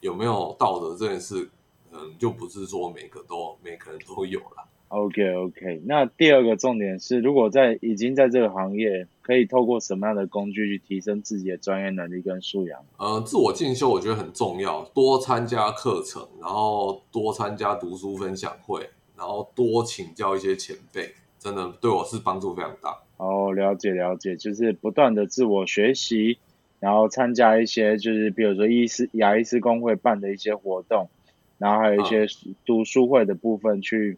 [0.00, 1.48] 有没有道德这件事，
[1.92, 4.66] 嗯，就不是说每个都每个人都有了。
[4.88, 12.82] OK OK，那第二个重点是，如果在已经在这个行业，可以透过什么样的工具去提升自己的专业能力跟素养？
[12.96, 22.96] 呃，自我进修我觉得很重要，多参加课程，然后多参加读书分享会，然后多请教一些前辈，真的对我是帮助非常大。
[23.18, 26.38] 哦，了解了解，就是不断的自我学习，
[26.80, 31.10] 然后参加一些就是比如说医师牙医师工会办的一些活动，
[31.58, 32.26] 然后还有一些
[32.64, 34.16] 读书会的部分去。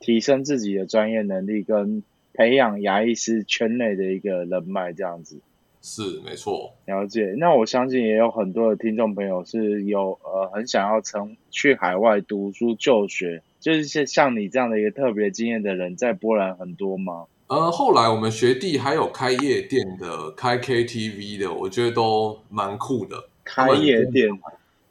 [0.00, 2.02] 提升自己的专业能力，跟
[2.34, 5.40] 培养牙医师圈内的一个人脉，这样子
[5.80, 6.74] 是没错。
[6.84, 17.24] 了解，那我相信也有很多的听众朋友是有呃很想要成去海外读书就学，就是像像你这样的一个特别经验的人，在波兰很多吗？
[17.54, 23.28] 呃，后来我们学弟还有开夜店的，开 KTV 的，我觉得都蛮酷的。
[23.44, 24.28] 开夜店，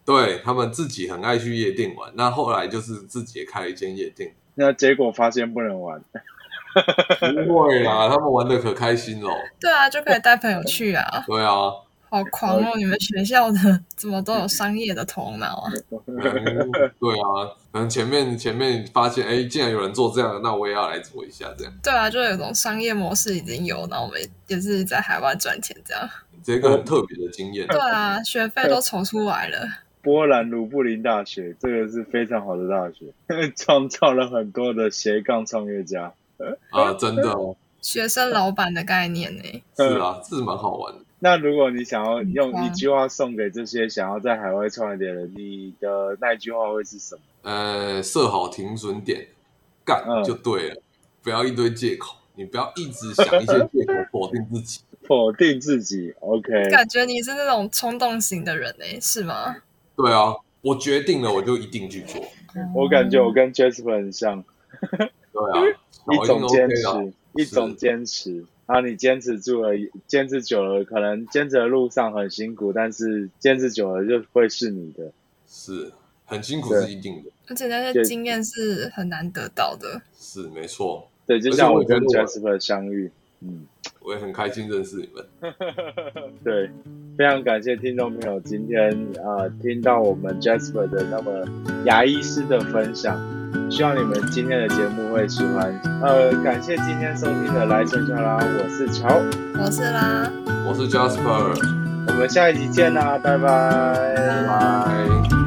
[0.05, 2.09] 对他们自己很爱去夜店玩。
[2.15, 4.33] 那后来就是自己也开了一间夜店。
[4.55, 6.01] 那结果发现不能玩，
[7.45, 9.29] 不会啊，他们玩的可开心了。
[9.59, 11.23] 对啊，就可以带朋友去啊。
[11.27, 11.69] 对啊，
[12.13, 12.73] 好狂哦！
[12.77, 13.57] 你们学校的
[13.95, 15.71] 怎么都有商业的头脑啊？
[16.99, 21.73] 对啊，可能前面前面发现，哎，竟然有人做这样，那我也要来做一下这样。
[21.81, 26.07] 对啊，就有种商业模式已经有，然后我们也是在海外赚钱这样。
[26.43, 27.65] 这个很特别的经验。
[27.65, 29.67] 对啊，学费都筹出来了。
[30.03, 33.11] 波兰卢布林大学，这个是非常好的大学，
[33.57, 36.13] 创造了很多的斜杠创业家。
[36.69, 37.35] 啊，真的，
[37.81, 39.63] 学生老板的概念呢。
[39.75, 40.99] 是啊，这是蛮好玩的。
[41.23, 47.21] 那如果你想要用一句话送给这些想要在海外创业的人，你的那一句话会是什么？
[47.49, 49.25] 呃，设好停损点，
[49.85, 50.81] 干嗯就对了，
[51.23, 54.81] 不要一堆借口，你不要一直想一些借口 否定自己。
[55.07, 59.55] 否定自己，OK，感觉你是那种冲动型的人呢，是吗？
[59.95, 62.21] 对啊，我决定了，我就一定去做。
[62.75, 64.43] 我感觉我跟 Jasper 很像，
[64.89, 65.63] 对啊，
[66.11, 68.45] 一种坚持，一种坚持。
[68.73, 69.69] 然后你坚持住了，
[70.07, 75.11] 坚持久了，可能坚持的路上很辛苦，但是坚持久了就会是你的。
[75.47, 75.91] 是
[76.25, 80.01] 很辛苦是一定的，而且那些经验是很难得到的。
[80.17, 81.07] 是没错。
[81.27, 83.11] 对，就像我跟 Jasper 相遇，
[83.45, 83.65] 嗯，
[83.99, 85.53] 我也很开心认识你们。
[86.43, 86.69] 对，
[87.17, 88.89] 非常感谢听众朋友今天
[89.23, 91.45] 呃听到我们 Jasper 的那么
[91.85, 93.19] 牙医师的分享，
[93.69, 95.77] 希望你们今天的节目会喜欢。
[96.01, 99.21] 呃，感谢今天收听的来成小啦，我是乔，
[99.59, 100.31] 我是啦，
[100.67, 105.42] 我是 Jasper，我们下一集见啦，拜拜拜拜。